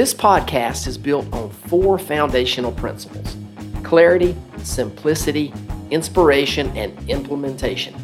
This 0.00 0.14
podcast 0.14 0.86
is 0.86 0.96
built 0.96 1.30
on 1.30 1.50
four 1.50 1.98
foundational 1.98 2.72
principles 2.72 3.36
clarity, 3.82 4.34
simplicity, 4.62 5.52
inspiration, 5.90 6.74
and 6.74 6.98
implementation. 7.10 7.94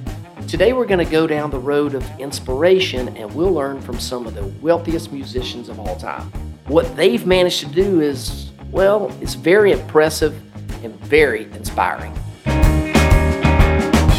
Today, 0.47 0.75
we're 0.75 0.85
going 0.85 1.03
to 1.03 1.11
go 1.11 1.27
down 1.27 1.51
the 1.51 1.59
road 1.59 1.95
of 1.95 2.07
inspiration 2.21 3.17
and 3.17 3.35
we'll 3.35 3.51
learn 3.51 3.81
from 3.81 3.99
some 3.99 4.27
of 4.27 4.35
the 4.35 4.45
wealthiest 4.61 5.11
musicians 5.11 5.71
of 5.71 5.81
all 5.81 5.97
time. 5.97 6.31
What 6.67 6.95
they've 6.97 7.27
managed 7.27 7.61
to 7.61 7.67
do 7.69 8.03
is, 8.03 8.51
well, 8.71 9.11
it's 9.23 9.33
very 9.33 9.73
impressive 9.73 10.35
and 10.85 10.95
very 11.01 11.45
inspiring. 11.53 12.13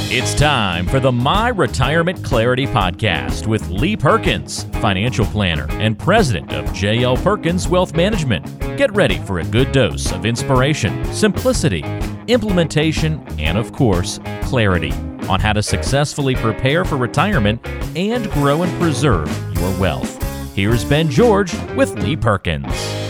It's 0.10 0.34
time 0.34 0.88
for 0.88 1.02
the 1.02 1.12
My 1.12 1.50
Retirement 1.50 2.24
Clarity 2.24 2.66
Podcast 2.66 3.46
with 3.46 3.68
Lee 3.68 3.98
Perkins, 3.98 4.64
financial 4.80 5.26
planner 5.26 5.68
and 5.72 6.00
president 6.00 6.54
of 6.54 6.64
JL 6.68 7.22
Perkins 7.22 7.68
Wealth 7.68 7.94
Management. 7.94 8.58
Get 8.78 8.96
ready 8.96 9.18
for 9.18 9.40
a 9.40 9.44
good 9.44 9.74
dose 9.74 10.14
of 10.14 10.26
inspiration, 10.26 11.04
simplicity, 11.14 11.84
implementation, 12.30 13.22
and 13.38 13.58
of 13.58 13.74
course, 13.74 14.22
clarity 14.44 14.94
on 15.28 15.42
how 15.42 15.52
to 15.52 15.62
successfully 15.62 16.36
prepare 16.36 16.86
for 16.86 16.96
retirement 16.96 17.60
and 17.98 18.32
grow 18.32 18.64
and 18.64 18.82
preserve 18.82 19.28
your 19.58 19.78
wealth. 19.78 20.24
Here's 20.56 20.86
Ben 20.86 21.10
George 21.10 21.54
with 21.76 22.02
Lee 22.02 22.16
Perkins. 22.16 23.07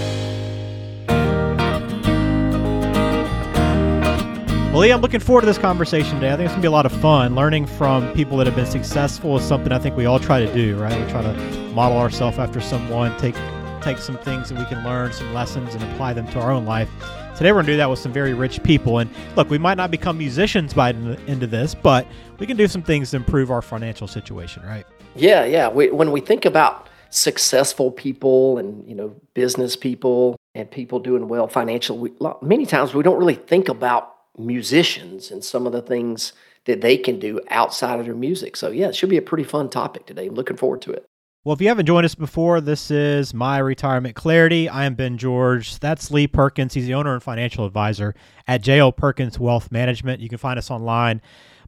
Well, 4.77 4.83
Lee, 4.83 4.91
I'm 4.91 5.01
looking 5.01 5.19
forward 5.19 5.41
to 5.41 5.47
this 5.47 5.57
conversation 5.57 6.13
today. 6.13 6.31
I 6.31 6.35
think 6.35 6.45
it's 6.45 6.51
going 6.51 6.61
to 6.61 6.65
be 6.65 6.67
a 6.67 6.69
lot 6.69 6.85
of 6.85 6.91
fun. 6.91 7.33
Learning 7.33 7.65
from 7.65 8.13
people 8.13 8.37
that 8.37 8.45
have 8.45 8.55
been 8.55 8.67
successful 8.67 9.35
is 9.35 9.43
something 9.43 9.71
I 9.71 9.79
think 9.79 9.97
we 9.97 10.05
all 10.05 10.19
try 10.19 10.39
to 10.39 10.53
do, 10.53 10.79
right? 10.79 10.95
We 11.03 11.11
try 11.11 11.23
to 11.23 11.33
model 11.73 11.97
ourselves 11.97 12.37
after 12.37 12.61
someone, 12.61 13.17
take 13.17 13.33
take 13.81 13.97
some 13.97 14.19
things 14.19 14.49
that 14.49 14.59
we 14.59 14.65
can 14.65 14.83
learn, 14.83 15.11
some 15.13 15.33
lessons, 15.33 15.73
and 15.73 15.83
apply 15.85 16.13
them 16.13 16.27
to 16.27 16.39
our 16.39 16.51
own 16.51 16.67
life. 16.67 16.91
Today, 17.35 17.51
we're 17.53 17.55
going 17.55 17.65
to 17.65 17.71
do 17.73 17.77
that 17.77 17.89
with 17.89 17.97
some 17.97 18.13
very 18.13 18.35
rich 18.35 18.61
people. 18.61 18.99
And 18.99 19.09
look, 19.35 19.49
we 19.49 19.57
might 19.57 19.77
not 19.77 19.89
become 19.89 20.15
musicians 20.15 20.75
by 20.75 20.91
the 20.91 21.19
end 21.21 21.41
of 21.41 21.49
this, 21.49 21.73
but 21.73 22.05
we 22.37 22.45
can 22.45 22.55
do 22.55 22.67
some 22.67 22.83
things 22.83 23.09
to 23.09 23.17
improve 23.17 23.49
our 23.49 23.63
financial 23.63 24.07
situation, 24.07 24.61
right? 24.61 24.85
Yeah, 25.15 25.43
yeah. 25.43 25.69
We, 25.69 25.89
when 25.89 26.11
we 26.11 26.21
think 26.21 26.45
about 26.45 26.87
successful 27.09 27.89
people 27.89 28.59
and 28.59 28.87
you 28.87 28.93
know 28.93 29.15
business 29.33 29.75
people 29.75 30.39
and 30.53 30.69
people 30.69 30.99
doing 30.99 31.27
well 31.29 31.47
financially, 31.47 32.13
many 32.43 32.67
times 32.67 32.93
we 32.93 33.01
don't 33.01 33.17
really 33.17 33.33
think 33.33 33.69
about 33.69 34.16
musicians 34.37 35.31
and 35.31 35.43
some 35.43 35.65
of 35.65 35.71
the 35.71 35.81
things 35.81 36.33
that 36.65 36.81
they 36.81 36.97
can 36.97 37.19
do 37.19 37.39
outside 37.49 37.99
of 37.99 38.05
their 38.05 38.15
music. 38.15 38.55
So, 38.55 38.69
yeah, 38.69 38.87
it 38.87 38.95
should 38.95 39.09
be 39.09 39.17
a 39.17 39.21
pretty 39.21 39.43
fun 39.43 39.69
topic 39.69 40.05
today. 40.05 40.27
I'm 40.27 40.35
looking 40.35 40.57
forward 40.57 40.81
to 40.83 40.91
it. 40.91 41.05
Well, 41.43 41.53
if 41.53 41.61
you 41.61 41.69
haven't 41.69 41.85
joined 41.85 42.03
us 42.03 42.13
before, 42.13 42.59
this 42.59 42.91
is 42.91 43.33
My 43.33 43.57
Retirement 43.59 44.15
Clarity. 44.15 44.67
I 44.67 44.83
am 44.83 44.95
Ben 44.95 45.17
George. 45.17 45.79
That's 45.79 46.11
Lee 46.11 46.27
Perkins. 46.27 46.73
He's 46.73 46.87
the 46.87 46.93
owner 46.93 47.13
and 47.13 47.23
financial 47.23 47.65
advisor 47.65 48.15
at 48.49 48.61
JL 48.61 48.93
Perkins 48.95 49.39
Wealth 49.39 49.71
Management. 49.71 50.19
You 50.19 50.27
can 50.27 50.39
find 50.39 50.59
us 50.59 50.69
online, 50.69 51.21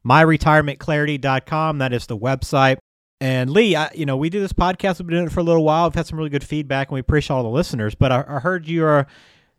myretirementclarity.com. 0.06 1.78
That 1.78 1.94
is 1.94 2.06
the 2.06 2.18
website. 2.18 2.76
And 3.22 3.48
Lee, 3.50 3.74
I, 3.74 3.90
you 3.94 4.04
know, 4.04 4.18
we 4.18 4.28
do 4.28 4.40
this 4.40 4.52
podcast. 4.52 4.98
We've 4.98 5.06
been 5.06 5.16
doing 5.16 5.26
it 5.28 5.32
for 5.32 5.40
a 5.40 5.44
little 5.44 5.64
while. 5.64 5.88
We've 5.88 5.94
had 5.94 6.06
some 6.06 6.18
really 6.18 6.30
good 6.30 6.44
feedback, 6.44 6.88
and 6.88 6.94
we 6.94 7.00
appreciate 7.00 7.34
all 7.34 7.42
the 7.42 7.48
listeners. 7.48 7.94
But 7.94 8.12
I, 8.12 8.24
I 8.28 8.38
heard 8.40 8.68
you 8.68 8.84
are 8.84 9.06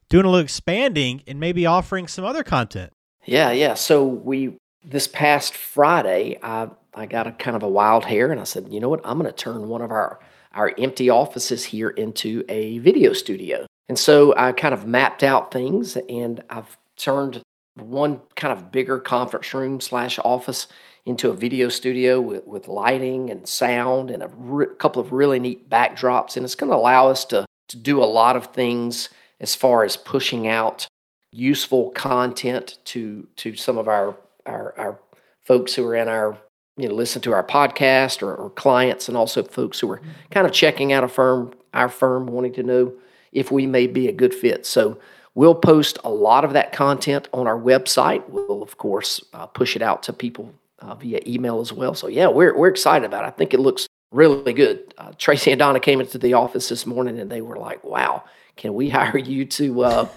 doing 0.10 0.26
a 0.26 0.30
little 0.30 0.44
expanding 0.44 1.24
and 1.26 1.40
maybe 1.40 1.66
offering 1.66 2.08
some 2.08 2.26
other 2.26 2.44
content. 2.44 2.92
Yeah, 3.26 3.52
yeah. 3.52 3.76
So 3.76 4.06
we 4.06 4.58
this 4.84 5.08
past 5.08 5.56
Friday, 5.56 6.38
I 6.42 6.70
I 6.94 7.06
got 7.06 7.28
a 7.28 7.32
kind 7.32 7.56
of 7.56 7.64
a 7.64 7.70
wild 7.70 8.06
hair, 8.06 8.32
and 8.32 8.42
I 8.42 8.44
said, 8.44 8.68
you 8.70 8.80
know 8.80 8.90
what? 8.90 9.02
I'm 9.04 9.18
going 9.18 9.32
to 9.32 9.36
turn 9.36 9.68
one 9.68 9.82
of 9.82 9.92
our 9.92 10.20
our 10.54 10.74
empty 10.78 11.10
offices 11.10 11.64
here 11.64 11.90
into 11.90 12.44
a 12.50 12.80
video 12.80 13.14
studio. 13.14 13.66
And 13.88 13.98
so 13.98 14.34
I 14.36 14.52
kind 14.52 14.74
of 14.74 14.86
mapped 14.86 15.24
out 15.24 15.52
things, 15.52 15.98
and 15.98 16.44
I've 16.50 16.78
turned 16.98 17.42
one 17.76 18.22
kind 18.36 18.52
of 18.52 18.72
bigger 18.72 19.00
conference 19.00 19.54
room 19.54 19.80
slash 19.80 20.20
office 20.20 20.68
into 21.06 21.30
a 21.30 21.34
video 21.34 21.70
studio 21.70 22.22
with, 22.22 22.46
with 22.46 22.68
lighting 22.68 23.30
and 23.30 23.48
sound 23.48 24.12
and 24.12 24.22
a 24.22 24.30
re- 24.36 24.68
couple 24.78 25.02
of 25.02 25.12
really 25.12 25.40
neat 25.40 25.70
backdrops. 25.70 26.36
And 26.36 26.44
it's 26.44 26.56
going 26.56 26.70
to 26.70 26.76
allow 26.76 27.08
us 27.08 27.26
to, 27.26 27.46
to 27.70 27.78
do 27.78 28.04
a 28.04 28.06
lot 28.06 28.36
of 28.36 28.48
things 28.48 29.10
as 29.40 29.56
far 29.56 29.84
as 29.84 29.98
pushing 29.98 30.48
out 30.48 30.86
useful 31.32 31.92
content 31.92 32.78
to 32.86 33.28
to 33.38 33.56
some 33.56 33.78
of 33.78 33.88
our 33.88 34.16
our, 34.46 34.74
our 34.78 35.00
folks 35.44 35.74
who 35.74 35.86
are 35.88 35.96
in 35.96 36.08
our 36.08 36.38
you 36.78 36.88
know 36.88 36.94
listen 36.94 37.22
to 37.22 37.32
our 37.32 37.44
podcast 37.44 38.22
or, 38.22 38.36
or 38.36 38.50
clients 38.50 39.08
and 39.08 39.18
also 39.18 39.44
folks 39.44 39.80
who 39.80 39.90
are 39.92 40.02
kind 40.30 40.46
of 40.46 40.54
checking 40.54 40.92
out 40.92 41.04
a 41.04 41.08
firm 41.08 41.54
our 41.74 41.90
firm 41.90 42.28
wanting 42.28 42.54
to 42.54 42.64
know 42.64 42.94
if 43.32 43.50
we 43.50 43.66
may 43.66 43.88
be 43.88 44.10
a 44.10 44.12
good 44.12 44.34
fit. 44.34 44.66
So 44.66 45.00
we'll 45.36 45.56
post 45.56 45.98
a 46.04 46.10
lot 46.10 46.44
of 46.44 46.52
that 46.52 46.74
content 46.74 47.30
on 47.32 47.48
our 47.48 47.58
website. 47.58 48.28
We'll 48.28 48.62
of 48.62 48.78
course 48.78 49.24
uh, 49.34 49.46
push 49.46 49.76
it 49.76 49.82
out 49.82 50.04
to 50.04 50.14
people 50.14 50.54
uh, 50.80 50.96
via 50.96 51.22
email 51.26 51.62
as 51.62 51.72
well. 51.72 51.94
So 51.94 52.08
yeah 52.08 52.28
we're, 52.28 52.58
we're 52.58 52.68
excited 52.68 53.06
about 53.06 53.24
it. 53.24 53.28
I 53.28 53.32
think 53.32 53.54
it 53.54 53.62
looks 53.62 53.88
really 54.12 54.52
good. 54.52 54.94
Uh, 54.98 55.14
tracy 55.18 55.52
and 55.52 55.60
donna 55.60 55.80
came 55.80 56.02
into 56.02 56.18
the 56.18 56.34
office 56.34 56.68
this 56.68 56.86
morning 56.86 57.20
and 57.20 57.32
they 57.32 57.40
were 57.42 57.58
like 57.58 57.82
wow 57.86 58.26
can 58.58 58.74
we 58.74 58.90
hire 58.98 59.18
you 59.18 59.46
to 59.46 59.84
uh, 59.84 60.10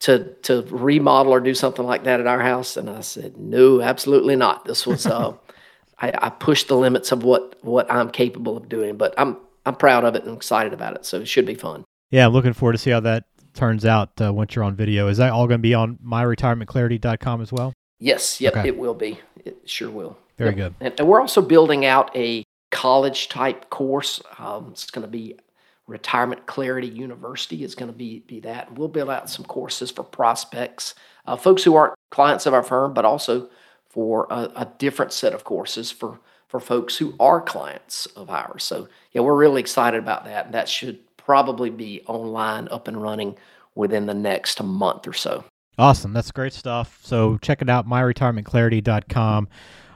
to 0.00 0.34
to 0.42 0.62
remodel 0.70 1.32
or 1.32 1.40
do 1.40 1.54
something 1.54 1.84
like 1.84 2.04
that 2.04 2.20
at 2.20 2.26
our 2.26 2.40
house? 2.40 2.76
And 2.76 2.88
I 2.90 3.00
said, 3.00 3.36
no, 3.36 3.80
absolutely 3.80 4.36
not. 4.36 4.64
This 4.64 4.86
was 4.86 5.06
uh, 5.06 5.34
I, 5.98 6.12
I 6.20 6.30
pushed 6.30 6.68
the 6.68 6.76
limits 6.76 7.12
of 7.12 7.22
what 7.22 7.56
what 7.62 7.90
I'm 7.90 8.10
capable 8.10 8.56
of 8.56 8.68
doing, 8.68 8.96
but 8.96 9.14
I'm 9.18 9.38
I'm 9.64 9.76
proud 9.76 10.04
of 10.04 10.14
it 10.14 10.24
and 10.24 10.36
excited 10.36 10.72
about 10.72 10.94
it. 10.96 11.04
So 11.04 11.20
it 11.20 11.28
should 11.28 11.46
be 11.46 11.54
fun. 11.54 11.84
Yeah, 12.10 12.26
I'm 12.26 12.32
looking 12.32 12.52
forward 12.52 12.72
to 12.72 12.78
see 12.78 12.90
how 12.90 13.00
that 13.00 13.24
turns 13.54 13.84
out 13.84 14.20
uh, 14.20 14.32
once 14.32 14.54
you're 14.54 14.64
on 14.64 14.76
video. 14.76 15.08
Is 15.08 15.16
that 15.18 15.32
all 15.32 15.46
going 15.46 15.58
to 15.58 15.62
be 15.62 15.74
on 15.74 15.96
myretirementclarity.com 15.96 17.40
as 17.40 17.52
well? 17.52 17.72
Yes, 17.98 18.40
yep, 18.40 18.56
okay. 18.56 18.68
it 18.68 18.76
will 18.76 18.94
be. 18.94 19.18
It 19.44 19.68
sure 19.68 19.90
will. 19.90 20.18
Very 20.36 20.50
yep. 20.50 20.56
good. 20.56 20.74
And, 20.80 21.00
and, 21.00 21.08
we're 21.08 21.20
also 21.20 21.40
building 21.40 21.86
out 21.86 22.14
a 22.14 22.44
college 22.70 23.28
type 23.28 23.70
course. 23.70 24.20
Um, 24.38 24.68
it's 24.70 24.90
going 24.90 25.02
to 25.02 25.10
be 25.10 25.36
Retirement 25.86 26.46
Clarity 26.46 26.88
University 26.88 27.62
is 27.62 27.74
going 27.74 27.90
to 27.90 27.96
be, 27.96 28.20
be 28.20 28.40
that. 28.40 28.76
We'll 28.76 28.88
build 28.88 29.10
out 29.10 29.30
some 29.30 29.44
courses 29.44 29.90
for 29.90 30.02
prospects, 30.02 30.94
uh, 31.26 31.36
folks 31.36 31.62
who 31.62 31.76
aren't 31.76 31.94
clients 32.10 32.46
of 32.46 32.54
our 32.54 32.62
firm, 32.62 32.92
but 32.92 33.04
also 33.04 33.48
for 33.88 34.26
a, 34.30 34.50
a, 34.56 34.72
different 34.78 35.12
set 35.12 35.32
of 35.32 35.44
courses 35.44 35.90
for, 35.92 36.18
for 36.48 36.60
folks 36.60 36.96
who 36.96 37.14
are 37.20 37.40
clients 37.40 38.06
of 38.06 38.30
ours. 38.30 38.64
So, 38.64 38.88
yeah, 39.12 39.22
we're 39.22 39.36
really 39.36 39.60
excited 39.60 39.98
about 39.98 40.24
that. 40.24 40.46
And 40.46 40.54
that 40.54 40.68
should 40.68 40.98
probably 41.16 41.70
be 41.70 42.02
online, 42.06 42.68
up 42.68 42.88
and 42.88 43.00
running 43.00 43.36
within 43.74 44.06
the 44.06 44.14
next 44.14 44.62
month 44.62 45.06
or 45.06 45.12
so. 45.12 45.44
Awesome. 45.78 46.12
That's 46.12 46.32
great 46.32 46.52
stuff. 46.52 46.98
So, 47.02 47.38
check 47.38 47.62
it 47.62 47.70
out, 47.70 47.86
myretirementclarity.com 47.86 49.48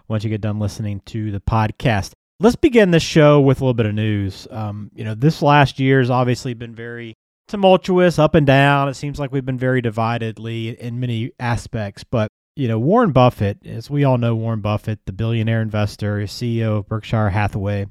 once 0.07 0.25
you 0.25 0.31
get 0.31 0.41
done 0.41 0.61
listening 0.61 1.01
to 1.07 1.31
the 1.33 1.41
podcast. 1.41 2.13
Let's 2.43 2.57
begin 2.57 2.91
this 2.91 3.03
show 3.03 3.39
with 3.39 3.61
a 3.61 3.65
little 3.65 3.75
bit 3.75 3.85
of 3.85 3.95
news. 3.95 4.49
Um, 4.51 4.91
you 4.95 5.05
know, 5.05 5.15
this 5.15 5.43
last 5.43 5.79
year 5.79 5.99
has 5.99 6.09
obviously 6.09 6.55
been 6.55 6.75
very 6.75 7.13
tumultuous, 7.49 8.19
up 8.19 8.35
and 8.35 8.47
down. 8.47 8.89
It 8.89 8.95
seems 8.95 9.19
like 9.19 9.31
we've 9.31 9.45
been 9.45 9.59
very 9.59 9.83
dividedly 9.83 10.81
in 10.81 10.99
many 11.01 11.33
aspects. 11.39 12.03
But, 12.03 12.29
you 12.57 12.67
know, 12.67 12.79
Warren 12.79 13.13
Buffett, 13.13 13.59
as 13.67 13.91
we 13.91 14.05
all 14.05 14.17
know, 14.17 14.35
Warren 14.35 14.63
Buffett, 14.63 15.01
the 15.05 15.13
billionaire 15.13 15.61
investor, 15.61 16.21
CEO 16.21 16.79
of 16.79 16.89
Berkshire 16.89 17.29
Hathaway, 17.29 17.89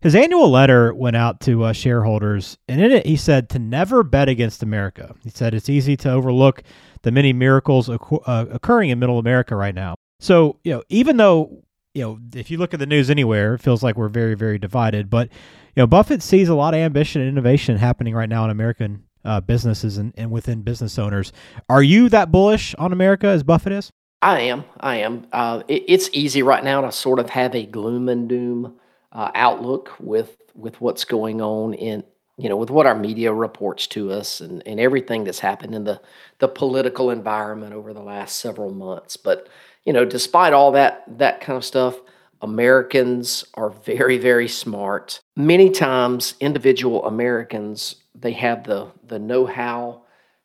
his 0.00 0.14
annual 0.14 0.48
letter 0.48 0.94
went 0.94 1.16
out 1.16 1.40
to 1.40 1.64
uh, 1.64 1.72
shareholders, 1.72 2.58
and 2.68 2.80
in 2.80 2.92
it 2.92 3.06
he 3.06 3.16
said 3.16 3.48
to 3.50 3.58
never 3.58 4.04
bet 4.04 4.28
against 4.28 4.62
America. 4.62 5.16
He 5.24 5.30
said 5.30 5.52
it's 5.52 5.68
easy 5.68 5.96
to 5.96 6.12
overlook 6.12 6.62
the 7.02 7.10
many 7.10 7.32
miracles 7.32 7.88
occur- 7.88 8.20
uh, 8.24 8.46
occurring 8.52 8.90
in 8.90 9.00
Middle 9.00 9.18
America 9.18 9.56
right 9.56 9.74
now. 9.74 9.96
So, 10.20 10.60
you 10.62 10.74
know, 10.74 10.84
even 10.90 11.16
though 11.16 11.64
you 11.94 12.02
know, 12.02 12.18
if 12.34 12.50
you 12.50 12.58
look 12.58 12.72
at 12.72 12.80
the 12.80 12.86
news 12.86 13.10
anywhere, 13.10 13.54
it 13.54 13.60
feels 13.60 13.82
like 13.82 13.96
we're 13.96 14.08
very, 14.08 14.34
very 14.34 14.58
divided. 14.58 15.10
But, 15.10 15.28
you 15.74 15.82
know, 15.82 15.86
Buffett 15.86 16.22
sees 16.22 16.48
a 16.48 16.54
lot 16.54 16.74
of 16.74 16.78
ambition 16.78 17.20
and 17.20 17.28
innovation 17.28 17.76
happening 17.76 18.14
right 18.14 18.28
now 18.28 18.44
in 18.44 18.50
American 18.50 19.04
uh, 19.24 19.40
businesses 19.40 19.98
and, 19.98 20.14
and 20.16 20.30
within 20.30 20.62
business 20.62 20.98
owners. 20.98 21.32
Are 21.68 21.82
you 21.82 22.08
that 22.10 22.30
bullish 22.30 22.74
on 22.76 22.92
America 22.92 23.26
as 23.26 23.42
Buffett 23.42 23.72
is? 23.72 23.90
I 24.22 24.40
am. 24.42 24.64
I 24.78 24.96
am. 24.96 25.26
Uh, 25.32 25.62
it, 25.66 25.84
it's 25.88 26.10
easy 26.12 26.42
right 26.42 26.62
now 26.62 26.82
to 26.82 26.92
sort 26.92 27.18
of 27.18 27.30
have 27.30 27.54
a 27.54 27.66
gloom 27.66 28.08
and 28.08 28.28
doom 28.28 28.78
uh, 29.12 29.30
outlook 29.34 29.92
with 29.98 30.36
with 30.54 30.80
what's 30.80 31.04
going 31.04 31.40
on 31.40 31.74
in 31.74 32.04
you 32.36 32.48
know 32.48 32.56
with 32.56 32.70
what 32.70 32.86
our 32.86 32.94
media 32.94 33.32
reports 33.32 33.86
to 33.86 34.12
us 34.12 34.40
and, 34.40 34.62
and 34.66 34.78
everything 34.78 35.24
that's 35.24 35.38
happened 35.40 35.74
in 35.74 35.84
the 35.84 36.00
the 36.38 36.48
political 36.48 37.10
environment 37.10 37.72
over 37.72 37.92
the 37.92 38.02
last 38.02 38.36
several 38.36 38.70
months. 38.72 39.16
But 39.16 39.48
you 39.84 39.92
know, 39.92 40.04
despite 40.04 40.52
all 40.52 40.72
that 40.72 41.04
that 41.18 41.40
kind 41.40 41.56
of 41.56 41.64
stuff, 41.64 41.98
Americans 42.42 43.44
are 43.54 43.70
very 43.70 44.18
very 44.18 44.48
smart. 44.48 45.20
Many 45.36 45.70
times 45.70 46.34
individual 46.40 47.04
Americans 47.06 47.96
they 48.14 48.32
have 48.32 48.64
the 48.64 48.88
the 49.06 49.18
know-how 49.18 50.02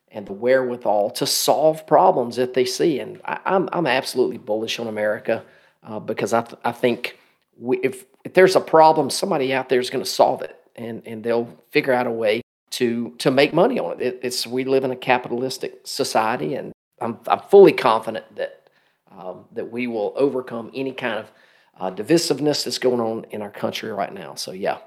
and 0.10 0.26
the 0.26 0.34
wherewithal 0.34 1.10
to 1.12 1.26
solve 1.26 1.86
problems 1.86 2.38
that 2.38 2.54
they 2.54 2.66
see 2.66 3.00
and 3.00 3.20
I, 3.26 3.34
am 3.34 3.40
I'm, 3.46 3.70
I'm 3.74 3.88
absolutely 3.88 4.38
bullish 4.38 4.80
on 4.80 4.88
America 4.88 5.44
uh, 5.84 6.00
because 6.00 6.32
I, 6.32 6.42
th- 6.42 6.60
I 6.64 6.72
think 6.72 7.20
we, 7.60 7.78
if 7.80 8.06
if 8.24 8.34
there's 8.34 8.56
a 8.56 8.62
problem 8.62 9.10
somebody 9.10 9.54
out 9.54 9.70
there 9.70 9.80
is 9.80 9.90
going 9.90 10.04
to 10.04 10.10
solve 10.10 10.42
it 10.42 10.56
and 10.76 11.02
and 11.06 11.24
they'll 11.24 11.50
figure 11.72 11.94
out 11.94 12.08
a 12.08 12.12
way 12.12 12.42
to 12.72 13.12
to 13.20 13.32
make 13.32 13.54
money 13.54 13.80
on 13.80 13.94
it. 13.94 14.02
it. 14.02 14.20
It's 14.24 14.46
we 14.46 14.66
live 14.66 14.84
in 14.84 14.92
a 14.92 14.96
capitalistic 14.96 15.82
society, 15.84 16.56
and 16.56 16.74
I'm 17.00 17.20
I'm 17.28 17.40
fully 17.40 17.72
confident 17.72 18.36
that 18.36 18.65
um, 19.18 19.46
that 19.54 19.72
we 19.72 19.88
will 19.88 20.14
overcome 20.16 20.72
any 20.74 20.92
kind 20.92 21.20
of 21.20 21.32
uh, 21.80 21.92
divisiveness 21.92 22.64
that's 22.64 22.78
going 22.78 23.00
on 23.00 23.26
in 23.32 23.42
our 23.42 23.50
country 23.50 23.92
right 23.92 24.14
now. 24.14 24.36
So 24.36 24.52
yeah, 24.52 24.78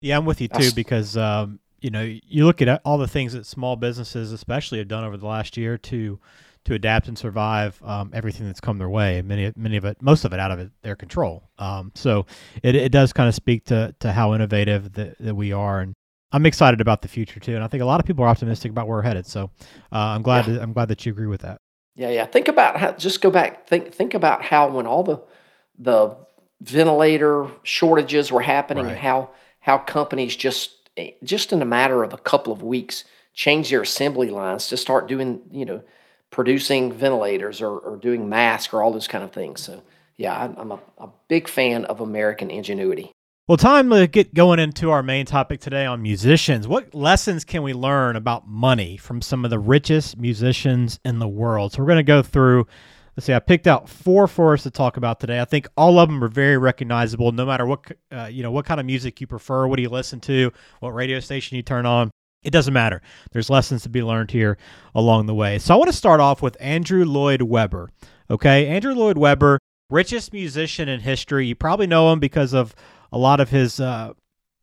yeah, 0.00 0.16
I'm 0.16 0.24
with 0.24 0.40
you 0.40 0.48
too 0.48 0.70
because 0.74 1.16
um, 1.16 1.60
you 1.80 1.90
know 1.90 2.02
you 2.02 2.44
look 2.44 2.60
at 2.62 2.80
all 2.84 2.98
the 2.98 3.08
things 3.08 3.32
that 3.32 3.46
small 3.46 3.76
businesses, 3.76 4.32
especially, 4.32 4.78
have 4.78 4.88
done 4.88 5.04
over 5.04 5.16
the 5.16 5.26
last 5.26 5.56
year 5.56 5.78
to 5.78 6.18
to 6.64 6.74
adapt 6.74 7.08
and 7.08 7.18
survive 7.18 7.80
um, 7.84 8.10
everything 8.14 8.46
that's 8.46 8.60
come 8.60 8.78
their 8.78 8.88
way. 8.88 9.20
Many, 9.22 9.52
many 9.54 9.76
of 9.76 9.84
it, 9.84 10.00
most 10.00 10.24
of 10.24 10.32
it, 10.32 10.40
out 10.40 10.50
of 10.50 10.58
it, 10.58 10.70
their 10.82 10.96
control. 10.96 11.50
Um, 11.58 11.92
so 11.94 12.24
it, 12.62 12.74
it 12.74 12.90
does 12.90 13.12
kind 13.12 13.28
of 13.28 13.34
speak 13.34 13.66
to 13.66 13.94
to 14.00 14.12
how 14.12 14.34
innovative 14.34 14.92
that, 14.94 15.18
that 15.18 15.34
we 15.34 15.52
are, 15.52 15.80
and 15.80 15.94
I'm 16.32 16.46
excited 16.46 16.80
about 16.80 17.02
the 17.02 17.08
future 17.08 17.38
too. 17.38 17.54
And 17.54 17.62
I 17.62 17.68
think 17.68 17.82
a 17.82 17.86
lot 17.86 18.00
of 18.00 18.06
people 18.06 18.24
are 18.24 18.28
optimistic 18.28 18.70
about 18.70 18.88
where 18.88 18.98
we're 18.98 19.02
headed. 19.02 19.26
So 19.26 19.50
uh, 19.92 19.98
I'm 19.98 20.22
glad 20.22 20.46
yeah. 20.46 20.60
I'm 20.60 20.72
glad 20.72 20.88
that 20.88 21.04
you 21.06 21.12
agree 21.12 21.28
with 21.28 21.42
that. 21.42 21.60
Yeah, 21.96 22.10
yeah. 22.10 22.26
Think 22.26 22.48
about 22.48 22.76
how. 22.76 22.92
Just 22.92 23.20
go 23.20 23.30
back. 23.30 23.68
Think 23.68 23.92
think 23.92 24.14
about 24.14 24.42
how 24.42 24.68
when 24.68 24.86
all 24.86 25.02
the 25.02 25.22
the 25.78 26.16
ventilator 26.60 27.48
shortages 27.62 28.32
were 28.32 28.40
happening, 28.40 28.84
right. 28.84 28.92
and 28.92 29.00
how 29.00 29.30
how 29.60 29.78
companies 29.78 30.34
just 30.34 30.90
eh, 30.96 31.12
just 31.22 31.52
in 31.52 31.62
a 31.62 31.66
matter 31.66 32.02
of 32.02 32.12
a 32.12 32.18
couple 32.18 32.52
of 32.52 32.62
weeks 32.62 33.04
changed 33.32 33.70
their 33.70 33.82
assembly 33.82 34.30
lines 34.30 34.68
to 34.68 34.76
start 34.76 35.08
doing 35.08 35.40
you 35.50 35.64
know 35.64 35.82
producing 36.30 36.92
ventilators 36.92 37.60
or, 37.60 37.78
or 37.78 37.96
doing 37.96 38.28
masks 38.28 38.74
or 38.74 38.82
all 38.82 38.92
those 38.92 39.06
kind 39.06 39.22
of 39.22 39.32
things. 39.32 39.62
So 39.62 39.82
yeah, 40.16 40.52
I'm 40.56 40.72
a, 40.72 40.80
a 40.98 41.08
big 41.28 41.46
fan 41.48 41.84
of 41.84 42.00
American 42.00 42.50
ingenuity. 42.50 43.13
Well, 43.46 43.58
time 43.58 43.90
to 43.90 44.06
get 44.06 44.32
going 44.32 44.58
into 44.58 44.90
our 44.90 45.02
main 45.02 45.26
topic 45.26 45.60
today 45.60 45.84
on 45.84 46.00
musicians. 46.00 46.66
What 46.66 46.94
lessons 46.94 47.44
can 47.44 47.62
we 47.62 47.74
learn 47.74 48.16
about 48.16 48.48
money 48.48 48.96
from 48.96 49.20
some 49.20 49.44
of 49.44 49.50
the 49.50 49.58
richest 49.58 50.16
musicians 50.16 50.98
in 51.04 51.18
the 51.18 51.28
world? 51.28 51.74
So 51.74 51.82
we're 51.82 51.88
going 51.88 51.98
to 51.98 52.04
go 52.04 52.22
through. 52.22 52.66
Let's 53.14 53.26
see. 53.26 53.34
I 53.34 53.40
picked 53.40 53.66
out 53.66 53.86
four 53.86 54.26
for 54.28 54.54
us 54.54 54.62
to 54.62 54.70
talk 54.70 54.96
about 54.96 55.20
today. 55.20 55.42
I 55.42 55.44
think 55.44 55.68
all 55.76 55.98
of 55.98 56.08
them 56.08 56.24
are 56.24 56.28
very 56.28 56.56
recognizable, 56.56 57.32
no 57.32 57.44
matter 57.44 57.66
what 57.66 57.92
uh, 58.10 58.30
you 58.32 58.42
know, 58.42 58.50
what 58.50 58.64
kind 58.64 58.80
of 58.80 58.86
music 58.86 59.20
you 59.20 59.26
prefer, 59.26 59.66
what 59.66 59.76
do 59.76 59.82
you 59.82 59.90
listen 59.90 60.20
to, 60.20 60.50
what 60.80 60.94
radio 60.94 61.20
station 61.20 61.56
you 61.56 61.62
turn 61.62 61.84
on. 61.84 62.10
It 62.44 62.50
doesn't 62.50 62.72
matter. 62.72 63.02
There's 63.32 63.50
lessons 63.50 63.82
to 63.82 63.90
be 63.90 64.02
learned 64.02 64.30
here 64.30 64.56
along 64.94 65.26
the 65.26 65.34
way. 65.34 65.58
So 65.58 65.74
I 65.74 65.76
want 65.76 65.90
to 65.90 65.96
start 65.96 66.18
off 66.18 66.40
with 66.40 66.56
Andrew 66.60 67.04
Lloyd 67.04 67.42
Webber. 67.42 67.90
Okay, 68.30 68.68
Andrew 68.68 68.94
Lloyd 68.94 69.18
Webber, 69.18 69.58
richest 69.90 70.32
musician 70.32 70.88
in 70.88 71.00
history. 71.00 71.46
You 71.46 71.54
probably 71.54 71.86
know 71.86 72.10
him 72.10 72.20
because 72.20 72.54
of 72.54 72.74
a 73.14 73.18
lot 73.18 73.40
of 73.40 73.48
his 73.48 73.80
uh, 73.80 74.12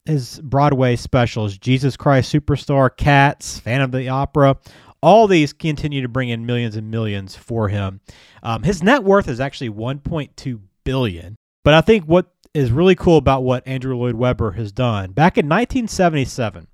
his 0.05 0.39
Broadway 0.43 0.95
specials, 0.97 1.57
Jesus 1.57 1.95
Christ 1.95 2.31
Superstar, 2.31 2.95
Cats, 2.95 3.57
Phantom 3.59 3.85
of 3.85 3.99
the 3.99 4.09
Opera. 4.09 4.57
All 5.01 5.25
these 5.25 5.53
continue 5.53 6.01
to 6.01 6.07
bring 6.07 6.29
in 6.29 6.45
millions 6.45 6.75
and 6.75 6.91
millions 6.91 7.35
for 7.35 7.69
him. 7.69 8.01
Um, 8.43 8.61
his 8.61 8.83
net 8.83 9.03
worth 9.03 9.27
is 9.27 9.39
actually 9.39 9.71
1.2 9.71 10.59
billion. 10.83 11.35
But 11.63 11.73
I 11.73 11.81
think 11.81 12.05
what 12.05 12.31
is 12.53 12.71
really 12.71 12.95
cool 12.95 13.17
about 13.17 13.43
what 13.43 13.67
Andrew 13.67 13.95
Lloyd 13.95 14.15
Webber 14.15 14.51
has 14.51 14.71
done 14.71 15.11
back 15.13 15.37
in 15.37 15.45
1977, 15.45 16.67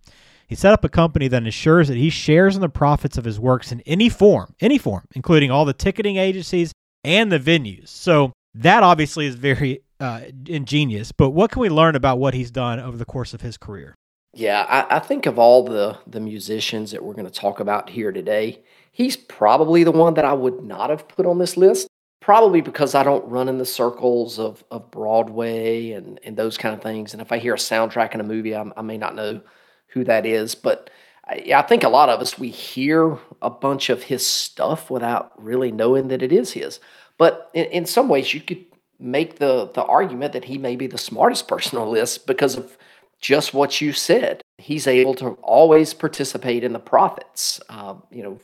he 0.48 0.56
set 0.56 0.74
up 0.74 0.84
a 0.84 0.90
company 0.90 1.28
that 1.28 1.44
ensures 1.44 1.90
that 1.90 1.98
he 1.98 2.10
shares 2.10 2.56
in 2.56 2.62
the 2.62 2.70
profits 2.70 3.18
of 3.18 3.26
his 3.26 3.40
works 3.40 3.72
in 3.72 3.82
any 3.82 4.10
form, 4.10 4.56
any 4.60 4.78
form, 4.78 5.04
including 5.14 5.52
all 5.52 5.66
the 5.66 5.74
ticketing 5.74 6.18
agencies 6.18 6.72
and 7.04 7.32
the 7.32 7.40
venues. 7.40 7.90
So 7.90 8.34
that 8.56 8.82
obviously 8.82 9.28
is 9.28 9.36
very 9.36 9.82
uh, 10.00 10.22
ingenious. 10.48 11.12
But 11.12 11.32
what 11.32 11.52
can 11.52 11.62
we 11.62 11.70
learn 11.70 11.96
about 11.96 12.20
what 12.20 12.34
he's 12.34 12.52
done 12.52 12.80
over 12.80 12.98
the 12.98 13.06
course 13.06 13.34
of 13.34 13.42
his 13.42 13.58
career? 13.58 13.96
Yeah, 14.34 14.66
I, 14.68 14.98
I 14.98 15.00
think 15.00 15.26
of 15.26 15.40
all 15.40 15.64
the 15.64 15.98
the 16.06 16.20
musicians 16.20 16.92
that 16.92 17.04
we're 17.04 17.14
going 17.14 17.26
to 17.26 17.32
talk 17.32 17.60
about 17.60 17.90
here 17.90 18.12
today, 18.12 18.62
he's 18.92 19.18
probably 19.18 19.84
the 19.84 19.92
one 19.92 20.14
that 20.16 20.26
I 20.26 20.34
would 20.34 20.64
not 20.64 20.90
have 20.90 21.08
put 21.08 21.26
on 21.26 21.40
this 21.40 21.58
list. 21.58 21.88
Probably 22.20 22.60
because 22.60 22.94
I 22.94 23.04
don't 23.04 23.30
run 23.30 23.48
in 23.48 23.58
the 23.58 23.66
circles 23.66 24.38
of, 24.38 24.62
of 24.70 24.92
Broadway 24.92 25.92
and, 25.92 26.20
and 26.24 26.36
those 26.36 26.58
kind 26.58 26.76
of 26.76 26.82
things. 26.82 27.14
And 27.14 27.22
if 27.22 27.32
I 27.32 27.38
hear 27.38 27.54
a 27.54 27.58
soundtrack 27.58 28.14
in 28.14 28.20
a 28.20 28.26
movie, 28.26 28.54
I, 28.54 28.66
I 28.76 28.82
may 28.82 28.98
not 28.98 29.16
know 29.16 29.40
who 29.88 30.04
that 30.04 30.26
is. 30.26 30.54
But 30.54 30.90
I, 31.26 31.54
I 31.56 31.62
think 31.62 31.84
a 31.84 31.90
lot 31.90 32.10
of 32.10 32.20
us, 32.20 32.38
we 32.38 32.50
hear 32.50 33.18
a 33.42 33.50
bunch 33.50 33.90
of 33.90 34.04
his 34.04 34.28
stuff 34.28 34.92
without 34.92 35.32
really 35.42 35.72
knowing 35.72 36.10
that 36.10 36.22
it 36.22 36.34
is 36.34 36.52
his. 36.52 36.82
But 37.18 37.50
in, 37.54 37.66
in 37.66 37.86
some 37.86 38.10
ways, 38.10 38.34
you 38.34 38.42
could 38.42 38.66
make 39.00 39.40
the 39.40 39.70
the 39.74 39.84
argument 39.84 40.34
that 40.34 40.46
he 40.46 40.58
may 40.58 40.76
be 40.76 40.88
the 40.88 40.98
smartest 40.98 41.48
person 41.48 41.78
on 41.78 41.86
the 41.86 41.92
list 41.92 42.28
because 42.28 42.56
of 42.56 42.78
just 43.20 43.54
what 43.54 43.82
you 43.82 43.94
said. 43.94 44.42
He's 44.58 44.88
able 44.88 45.14
to 45.16 45.30
always 45.42 45.94
participate 45.94 46.64
in 46.64 46.74
the 46.74 46.80
profits. 46.80 47.60
Uh, 47.70 47.96
you 48.12 48.24
know, 48.24 48.40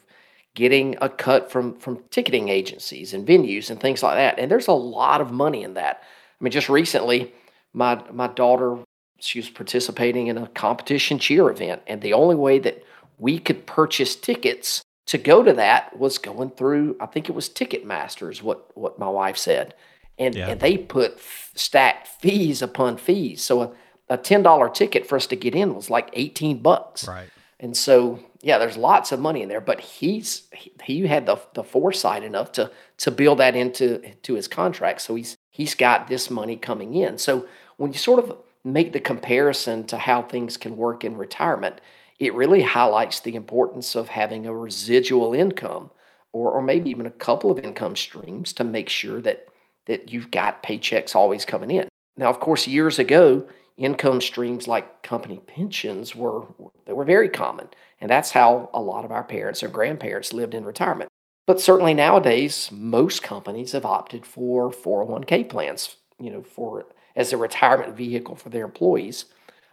getting 0.56 0.96
a 1.02 1.10
cut 1.10 1.52
from 1.52 1.76
from 1.80 2.04
ticketing 2.12 2.50
agencies 2.50 3.14
and 3.14 3.28
venues 3.28 3.70
and 3.70 3.80
things 3.80 4.04
like 4.04 4.16
that. 4.16 4.40
And 4.40 4.50
there's 4.50 4.68
a 4.68 4.74
lot 4.74 5.22
of 5.22 5.32
money 5.32 5.64
in 5.64 5.74
that. 5.76 6.04
I 6.40 6.44
mean, 6.44 6.52
just 6.52 6.70
recently, 6.70 7.34
my 7.74 8.04
my 8.12 8.28
daughter 8.28 8.78
she 9.20 9.40
was 9.40 9.50
participating 9.50 10.28
in 10.28 10.38
a 10.38 10.48
competition 10.48 11.18
cheer 11.18 11.50
event, 11.50 11.82
and 11.88 12.02
the 12.02 12.14
only 12.14 12.36
way 12.36 12.60
that 12.60 12.84
we 13.18 13.40
could 13.40 13.66
purchase 13.66 14.16
tickets 14.16 14.82
to 15.06 15.18
go 15.18 15.44
to 15.44 15.54
that 15.54 15.98
was 15.98 16.18
going 16.18 16.50
through. 16.52 16.98
I 17.00 17.06
think 17.06 17.30
it 17.30 17.36
was 17.36 17.50
Ticketmaster, 17.50 18.32
is 18.32 18.44
what 18.44 18.76
what 18.78 19.00
my 19.00 19.10
wife 19.10 19.38
said 19.38 19.74
and, 20.18 20.36
yeah. 20.36 20.50
and 20.50 20.60
they 20.60 20.78
put 20.78 21.20
stacked 21.56 22.08
fees 22.08 22.62
upon 22.62 22.98
fees. 22.98 23.42
So 23.42 23.62
a, 23.62 23.72
a 24.10 24.18
ten 24.18 24.44
dollar 24.44 24.70
ticket 24.70 25.08
for 25.08 25.16
us 25.16 25.28
to 25.28 25.36
get 25.36 25.56
in 25.56 25.76
was 25.76 25.90
like 25.90 26.10
eighteen 26.14 26.60
bucks. 26.60 27.08
Right. 27.08 27.30
And 27.60 27.76
so 27.78 28.20
yeah, 28.42 28.58
there's 28.58 28.76
lots 28.76 29.12
of 29.12 29.20
money 29.20 29.42
in 29.42 29.50
there, 29.50 29.62
but 29.62 29.80
he's 29.80 30.44
he, 30.54 30.72
he 30.84 31.08
had 31.08 31.26
the 31.26 31.40
the 31.54 31.64
foresight 31.64 32.24
enough 32.24 32.52
to 32.54 32.72
to 32.98 33.12
build 33.12 33.40
that 33.40 33.56
into 33.56 34.00
to 34.24 34.36
his 34.36 34.48
contract. 34.48 35.02
So 35.02 35.16
he's 35.16 35.38
he's 35.50 35.76
got 35.76 36.08
this 36.08 36.30
money 36.30 36.58
coming 36.58 36.94
in. 36.96 37.18
So 37.18 37.48
when 37.78 37.94
you 37.94 37.98
sort 37.98 38.24
of 38.24 38.38
make 38.64 38.94
the 38.94 39.00
comparison 39.00 39.86
to 39.86 39.98
how 39.98 40.22
things 40.22 40.58
can 40.58 40.78
work 40.78 41.04
in 41.04 41.18
retirement, 41.18 41.82
it 42.20 42.34
really 42.34 42.62
highlights 42.62 43.20
the 43.20 43.36
importance 43.36 43.96
of 43.96 44.10
having 44.10 44.46
a 44.46 44.56
residual 44.56 45.34
income 45.34 45.90
or, 46.32 46.52
or 46.52 46.62
maybe 46.62 46.90
even 46.90 47.06
a 47.06 47.12
couple 47.12 47.52
of 47.52 47.60
income 47.60 47.96
streams 47.96 48.54
to 48.54 48.64
make 48.64 48.90
sure 48.90 49.22
that 49.22 49.48
that 49.86 50.12
you've 50.12 50.32
got 50.32 50.64
paychecks 50.64 51.16
always 51.16 51.46
coming 51.46 51.72
in. 51.72 51.88
Now, 52.18 52.30
of 52.30 52.40
course, 52.40 52.68
years 52.68 53.00
ago, 53.00 53.48
income 53.78 54.22
streams 54.22 54.68
like 54.68 55.04
company 55.04 55.42
pensions 55.48 56.16
were 56.16 56.46
they 56.86 56.94
were 56.94 57.06
very 57.06 57.30
common, 57.30 57.70
and 58.00 58.10
that's 58.10 58.32
how 58.32 58.70
a 58.74 58.82
lot 58.82 59.06
of 59.06 59.12
our 59.12 59.24
parents 59.24 59.64
or 59.64 59.68
grandparents 59.68 60.34
lived 60.34 60.54
in 60.54 60.66
retirement. 60.66 61.10
But 61.46 61.60
certainly 61.60 61.94
nowadays, 61.94 62.70
most 62.72 63.24
companies 63.24 63.74
have 63.74 63.86
opted 63.86 64.26
for 64.26 64.72
401k 64.72 65.50
plans, 65.50 65.98
you 66.20 66.32
know, 66.32 66.42
for 66.42 66.86
as 67.16 67.34
a 67.34 67.38
retirement 67.38 67.96
vehicle 67.96 68.36
for 68.36 68.50
their 68.50 68.66
employees. 68.66 69.26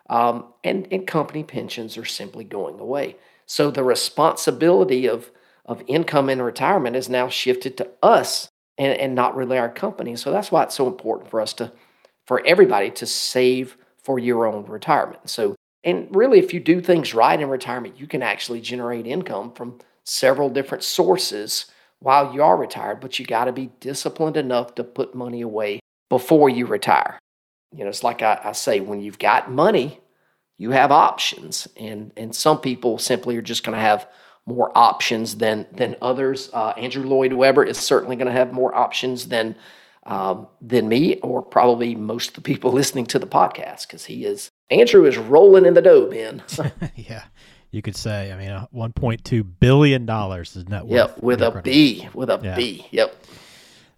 Um, 0.08 0.46
and, 0.64 0.88
and 0.90 1.06
company 1.06 1.44
pensions 1.44 1.96
are 1.96 2.04
simply 2.04 2.42
going 2.42 2.80
away. 2.80 3.16
So 3.46 3.70
the 3.70 3.84
responsibility 3.84 5.08
of, 5.08 5.30
of 5.64 5.84
income 5.86 6.28
in 6.28 6.42
retirement 6.42 6.96
is 6.96 7.08
now 7.08 7.28
shifted 7.28 7.76
to 7.76 7.90
us 8.02 8.48
and, 8.78 8.98
and 8.98 9.14
not 9.14 9.36
really 9.36 9.58
our 9.58 9.68
company. 9.68 10.16
So 10.16 10.32
that's 10.32 10.50
why 10.50 10.64
it's 10.64 10.74
so 10.74 10.86
important 10.86 11.30
for 11.30 11.40
us 11.40 11.52
to, 11.54 11.72
for 12.26 12.44
everybody 12.46 12.90
to 12.92 13.06
save 13.06 13.76
for 14.02 14.18
your 14.18 14.46
own 14.46 14.66
retirement. 14.66 15.28
So, 15.28 15.54
and 15.84 16.08
really, 16.14 16.38
if 16.38 16.52
you 16.52 16.60
do 16.60 16.80
things 16.80 17.14
right 17.14 17.40
in 17.40 17.48
retirement, 17.48 17.98
you 17.98 18.06
can 18.06 18.22
actually 18.22 18.60
generate 18.60 19.06
income 19.06 19.52
from 19.52 19.78
several 20.04 20.50
different 20.50 20.84
sources 20.84 21.66
while 22.00 22.34
you 22.34 22.42
are 22.42 22.56
retired, 22.56 23.00
but 23.00 23.18
you 23.18 23.26
got 23.26 23.44
to 23.44 23.52
be 23.52 23.70
disciplined 23.80 24.36
enough 24.36 24.74
to 24.74 24.84
put 24.84 25.14
money 25.14 25.42
away 25.42 25.80
before 26.08 26.48
you 26.48 26.66
retire. 26.66 27.18
You 27.74 27.84
know, 27.84 27.90
it's 27.90 28.02
like 28.02 28.22
I, 28.22 28.40
I, 28.42 28.52
say, 28.52 28.80
when 28.80 29.00
you've 29.00 29.18
got 29.18 29.50
money, 29.50 30.00
you 30.58 30.72
have 30.72 30.90
options. 30.90 31.68
And, 31.76 32.12
and 32.16 32.34
some 32.34 32.60
people 32.60 32.98
simply 32.98 33.36
are 33.36 33.42
just 33.42 33.64
going 33.64 33.76
to 33.76 33.82
have 33.82 34.08
more 34.46 34.76
options 34.76 35.36
than 35.36 35.66
than 35.72 35.96
others. 36.02 36.50
Uh, 36.52 36.70
Andrew 36.70 37.04
Lloyd 37.04 37.32
Webber 37.32 37.64
is 37.64 37.78
certainly 37.78 38.16
going 38.16 38.26
to 38.26 38.32
have 38.32 38.52
more 38.52 38.74
options 38.74 39.28
than 39.28 39.54
um, 40.04 40.48
than 40.60 40.88
me, 40.88 41.16
or 41.20 41.42
probably 41.42 41.94
most 41.94 42.28
of 42.28 42.34
the 42.34 42.40
people 42.40 42.72
listening 42.80 43.06
to 43.06 43.18
the 43.18 43.26
podcast, 43.26 43.86
because 43.86 44.04
he 44.04 44.24
is 44.24 44.50
Andrew 44.70 45.04
is 45.04 45.18
rolling 45.18 45.66
in 45.66 45.74
the 45.74 45.82
dough, 45.82 46.10
Ben. 46.10 46.42
yeah, 46.96 47.24
you 47.70 47.82
could 47.82 47.96
say. 47.96 48.32
I 48.32 48.36
mean, 48.36 48.50
uh, 48.50 48.66
one 48.70 48.92
point 48.92 49.24
two 49.24 49.44
billion 49.44 50.06
dollars 50.06 50.56
is 50.56 50.68
net 50.68 50.84
worth. 50.84 50.92
Yep, 50.92 51.22
with 51.22 51.42
a 51.42 51.60
B, 51.62 52.08
with 52.14 52.30
a 52.30 52.40
yeah. 52.42 52.56
B. 52.56 52.86
Yep. 52.90 53.24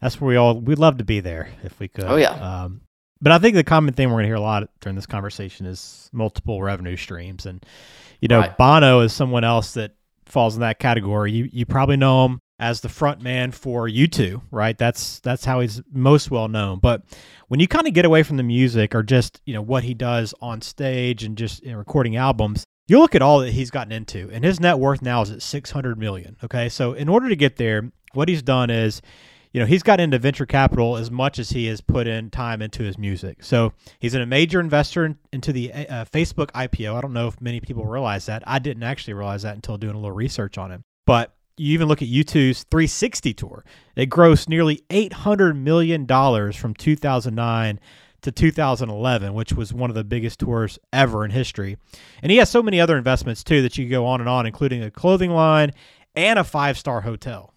That's 0.01 0.21
where 0.21 0.29
we 0.29 0.37
all 0.37 0.59
we'd 0.59 0.79
love 0.79 0.99
to 0.99 1.05
be 1.05 1.21
there 1.21 1.49
if 1.63 1.79
we 1.79 1.89
could. 1.89 2.05
Oh 2.05 2.17
yeah. 2.17 2.33
Um, 2.33 2.81
but 3.21 3.31
I 3.31 3.39
think 3.39 3.55
the 3.55 3.63
common 3.63 3.95
thing 3.95 4.09
we're 4.09 4.15
going 4.15 4.25
to 4.25 4.29
hear 4.29 4.35
a 4.35 4.41
lot 4.41 4.69
during 4.81 4.97
this 4.97 5.07
conversation 5.07 5.65
is 5.65 6.11
multiple 6.13 6.61
revenue 6.61 6.97
streams, 6.97 7.47
and 7.47 7.65
you 8.21 8.27
know, 8.27 8.41
right. 8.41 8.59
Bono 8.59 9.01
is 9.01 9.13
someone 9.13 9.45
else 9.45 9.75
that 9.75 9.93
falls 10.33 10.55
in 10.55 10.61
that 10.61 10.79
category. 10.79 11.33
You 11.33 11.49
you 11.53 11.67
probably 11.67 11.97
know 11.97 12.25
him 12.25 12.41
as 12.59 12.81
the 12.81 12.89
front 12.89 13.21
man 13.21 13.51
for 13.51 13.89
U2, 13.89 14.41
right? 14.51 14.77
That's 14.79 15.21
that's 15.21 15.45
how 15.45 15.61
he's 15.61 15.83
most 15.93 16.31
well 16.31 16.49
known. 16.49 16.79
But 16.79 17.03
when 17.49 17.61
you 17.61 17.69
kind 17.69 17.87
of 17.87 17.93
get 17.93 18.05
away 18.05 18.23
from 18.23 18.37
the 18.37 18.43
music 18.43 18.95
or 18.95 19.03
just 19.03 19.41
you 19.45 19.55
know 19.55 19.63
what 19.63 19.85
he 19.85 19.95
does 19.95 20.35
on 20.41 20.61
stage 20.63 21.23
and 21.23 21.37
just 21.37 21.65
know, 21.65 21.77
recording 21.77 22.17
albums, 22.17 22.65
you 22.89 22.99
look 22.99 23.15
at 23.15 23.23
all 23.23 23.41
that 23.41 23.53
he's 23.53 23.71
gotten 23.71 23.93
into, 23.93 24.31
and 24.33 24.45
his 24.45 24.61
net 24.61 24.79
worth 24.79 25.03
now 25.03 25.23
is 25.23 25.31
at 25.31 25.43
600 25.43 25.99
million. 25.99 26.37
Okay. 26.43 26.69
So, 26.69 26.93
in 26.93 27.09
order 27.09 27.29
to 27.29 27.37
get 27.37 27.57
there, 27.57 27.91
what 28.13 28.29
he's 28.29 28.43
done 28.43 28.71
is, 28.71 29.03
you 29.53 29.61
know, 29.61 29.67
he's 29.67 29.83
got 29.83 30.01
into 30.01 30.19
venture 30.19 30.47
capital 30.47 30.97
as 30.97 31.11
much 31.11 31.39
as 31.39 31.51
he 31.51 31.67
has 31.67 31.81
put 31.81 32.07
in 32.07 32.31
time 32.31 32.63
into 32.63 32.83
his 32.83 32.99
music. 32.99 33.45
So, 33.45 33.73
he's 33.99 34.15
a 34.15 34.27
major 34.27 34.61
investor 34.61 35.05
in, 35.05 35.19
into 35.33 35.53
the 35.53 35.73
uh, 35.73 36.05
Facebook 36.07 36.51
IPO. 36.53 36.95
I 36.95 37.01
don't 37.01 37.13
know 37.13 37.29
if 37.29 37.41
many 37.41 37.61
people 37.61 37.85
realize 37.85 38.27
that. 38.27 38.43
I 38.47 38.59
didn't 38.59 38.83
actually 38.83 39.15
realize 39.15 39.43
that 39.43 39.55
until 39.55 39.79
doing 39.79 39.95
a 39.95 39.99
little 39.99 40.13
research 40.13 40.59
on 40.59 40.71
him. 40.71 40.85
But 41.07 41.35
you 41.57 41.75
even 41.75 41.89
look 41.89 42.03
at 42.03 42.09
U2's 42.09 42.65
360 42.65 43.35
tour. 43.35 43.65
It 43.95 44.11
grossed 44.11 44.49
nearly 44.49 44.83
$800 44.91 45.57
million 45.57 46.07
from 46.53 46.75
2009 46.75 47.81
to 48.23 48.33
2011, 48.33 49.35
which 49.35 49.53
was 49.53 49.75
one 49.75 49.91
of 49.91 49.97
the 49.97 50.05
biggest 50.05 50.41
tours 50.41 50.79
ever 50.93 51.25
in 51.25 51.31
history. 51.31 51.77
And 52.23 52.31
he 52.31 52.39
has 52.39 52.51
so 52.51 52.63
many 52.63 52.81
other 52.81 52.97
investments 52.97 53.45
too 53.45 53.63
that 53.63 53.77
you 53.77 53.85
can 53.85 53.91
go 53.91 54.07
on 54.07 54.21
and 54.21 54.29
on, 54.29 54.47
including 54.47 54.83
a 54.83 54.91
clothing 54.91 55.33
line 55.33 55.73
and 56.15 56.39
a 56.39 56.45
five 56.45 56.79
star 56.79 57.03
hotel. 57.03 57.52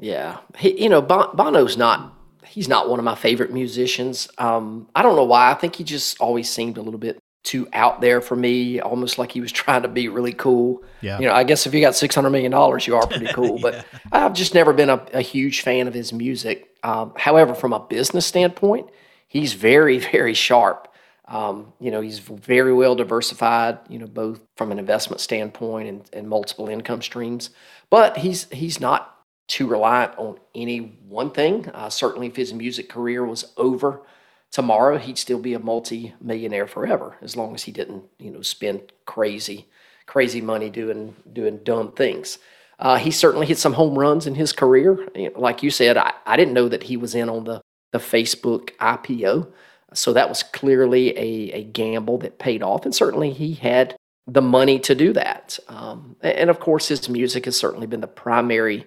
Yeah, 0.00 0.38
he, 0.58 0.82
you 0.82 0.88
know, 0.88 1.00
Bono's 1.02 1.76
not. 1.76 2.12
He's 2.44 2.68
not 2.68 2.88
one 2.88 2.98
of 2.98 3.04
my 3.04 3.14
favorite 3.14 3.52
musicians. 3.52 4.28
Um, 4.38 4.88
I 4.94 5.02
don't 5.02 5.16
know 5.16 5.24
why. 5.24 5.50
I 5.50 5.54
think 5.54 5.76
he 5.76 5.84
just 5.84 6.20
always 6.20 6.48
seemed 6.48 6.78
a 6.78 6.82
little 6.82 7.00
bit 7.00 7.18
too 7.42 7.68
out 7.72 8.00
there 8.00 8.20
for 8.20 8.36
me, 8.36 8.80
almost 8.80 9.18
like 9.18 9.32
he 9.32 9.40
was 9.40 9.52
trying 9.62 9.82
to 9.82 9.88
be 9.88 10.08
really 10.08 10.32
cool. 10.32 10.82
Yeah. 11.00 11.18
You 11.18 11.26
know, 11.26 11.32
I 11.32 11.44
guess 11.44 11.66
if 11.66 11.72
you 11.74 11.80
got 11.80 11.94
six 11.94 12.14
hundred 12.14 12.30
million 12.30 12.52
dollars, 12.52 12.86
you 12.86 12.96
are 12.96 13.06
pretty 13.06 13.26
cool. 13.32 13.56
yeah. 13.56 13.62
But 13.62 13.86
I've 14.12 14.34
just 14.34 14.54
never 14.54 14.72
been 14.72 14.90
a, 14.90 15.04
a 15.14 15.22
huge 15.22 15.62
fan 15.62 15.88
of 15.88 15.94
his 15.94 16.12
music. 16.12 16.68
Um, 16.82 17.12
however, 17.16 17.54
from 17.54 17.72
a 17.72 17.80
business 17.80 18.26
standpoint, 18.26 18.88
he's 19.28 19.54
very, 19.54 19.98
very 20.12 20.34
sharp. 20.34 20.88
Um, 21.28 21.72
you 21.80 21.90
know, 21.90 22.00
he's 22.00 22.20
very 22.20 22.72
well 22.72 22.94
diversified, 22.94 23.78
you 23.88 23.98
know, 23.98 24.06
both 24.06 24.40
from 24.56 24.70
an 24.70 24.78
investment 24.78 25.20
standpoint 25.20 25.88
and, 25.88 26.10
and 26.12 26.28
multiple 26.28 26.68
income 26.68 27.02
streams. 27.02 27.50
But 27.90 28.18
he's 28.18 28.48
he's 28.50 28.80
not 28.80 29.15
too 29.48 29.66
reliant 29.66 30.16
on 30.18 30.38
any 30.54 30.78
one 31.08 31.30
thing. 31.30 31.68
Uh, 31.68 31.88
certainly, 31.88 32.28
if 32.28 32.36
his 32.36 32.52
music 32.52 32.88
career 32.88 33.24
was 33.24 33.52
over 33.56 34.02
tomorrow, 34.50 34.98
he'd 34.98 35.18
still 35.18 35.38
be 35.38 35.54
a 35.54 35.58
multi-millionaire 35.58 36.66
forever, 36.66 37.16
as 37.22 37.36
long 37.36 37.54
as 37.54 37.64
he 37.64 37.72
didn't, 37.72 38.04
you 38.18 38.30
know, 38.30 38.42
spend 38.42 38.92
crazy, 39.04 39.66
crazy 40.06 40.40
money 40.40 40.70
doing 40.70 41.14
doing 41.32 41.58
dumb 41.58 41.92
things. 41.92 42.38
Uh, 42.78 42.96
he 42.96 43.10
certainly 43.10 43.46
hit 43.46 43.58
some 43.58 43.72
home 43.72 43.98
runs 43.98 44.26
in 44.26 44.34
his 44.34 44.52
career. 44.52 45.08
Like 45.34 45.62
you 45.62 45.70
said, 45.70 45.96
I, 45.96 46.12
I 46.26 46.36
didn't 46.36 46.54
know 46.54 46.68
that 46.68 46.82
he 46.82 46.96
was 46.96 47.14
in 47.14 47.28
on 47.28 47.44
the 47.44 47.62
the 47.92 47.98
Facebook 47.98 48.70
IPO. 48.76 49.50
So 49.94 50.12
that 50.12 50.28
was 50.28 50.42
clearly 50.42 51.16
a, 51.16 51.52
a 51.52 51.64
gamble 51.64 52.18
that 52.18 52.38
paid 52.38 52.62
off. 52.62 52.84
And 52.84 52.94
certainly 52.94 53.32
he 53.32 53.54
had 53.54 53.96
the 54.26 54.42
money 54.42 54.78
to 54.80 54.94
do 54.94 55.12
that. 55.12 55.58
Um, 55.68 56.16
and 56.20 56.50
of 56.50 56.60
course, 56.60 56.88
his 56.88 57.08
music 57.08 57.44
has 57.44 57.58
certainly 57.58 57.86
been 57.86 58.00
the 58.00 58.06
primary 58.06 58.86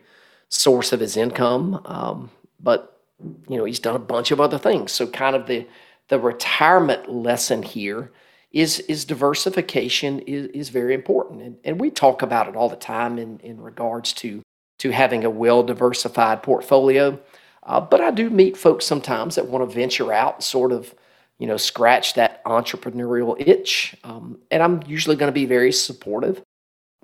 source 0.49 0.91
of 0.91 0.99
his 0.99 1.15
income. 1.15 1.81
Um, 1.85 2.31
but, 2.59 2.99
you 3.47 3.57
know, 3.57 3.65
he's 3.65 3.79
done 3.79 3.95
a 3.95 3.99
bunch 3.99 4.31
of 4.31 4.41
other 4.41 4.57
things. 4.57 4.91
So, 4.91 5.07
kind 5.07 5.35
of 5.35 5.47
the, 5.47 5.67
the 6.09 6.19
retirement 6.19 7.09
lesson 7.09 7.63
here 7.63 8.11
is, 8.51 8.79
is 8.81 9.05
diversification 9.05 10.19
is, 10.19 10.47
is 10.47 10.69
very 10.69 10.93
important. 10.93 11.41
And, 11.41 11.57
and 11.63 11.79
we 11.79 11.91
talk 11.91 12.21
about 12.21 12.47
it 12.47 12.55
all 12.55 12.69
the 12.69 12.75
time 12.75 13.17
in, 13.17 13.39
in 13.39 13.61
regards 13.61 14.13
to, 14.13 14.41
to 14.79 14.89
having 14.89 15.23
a 15.23 15.29
well 15.29 15.63
diversified 15.63 16.43
portfolio. 16.43 17.19
Uh, 17.63 17.79
but 17.79 18.01
I 18.01 18.11
do 18.11 18.29
meet 18.29 18.57
folks 18.57 18.85
sometimes 18.85 19.35
that 19.35 19.47
want 19.47 19.69
to 19.69 19.73
venture 19.73 20.11
out 20.11 20.35
and 20.35 20.43
sort 20.43 20.71
of, 20.71 20.95
you 21.37 21.45
know, 21.45 21.57
scratch 21.57 22.15
that 22.15 22.43
entrepreneurial 22.45 23.35
itch. 23.39 23.95
Um, 24.03 24.39
and 24.49 24.63
I'm 24.63 24.81
usually 24.87 25.15
going 25.15 25.29
to 25.29 25.33
be 25.33 25.45
very 25.45 25.71
supportive, 25.71 26.41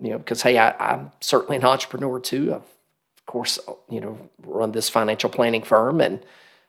you 0.02 0.10
know, 0.10 0.18
because, 0.18 0.42
hey, 0.42 0.58
I, 0.58 0.94
am 0.94 1.12
certainly 1.22 1.58
an 1.58 1.66
entrepreneur 1.66 2.20
too. 2.20 2.56
I've, 2.56 2.75
of 3.25 3.32
course, 3.32 3.58
you 3.89 4.00
know, 4.00 4.29
run 4.46 4.72
this 4.72 4.88
financial 4.88 5.32
planning 5.32 5.63
firm. 5.63 6.00
And 6.00 6.24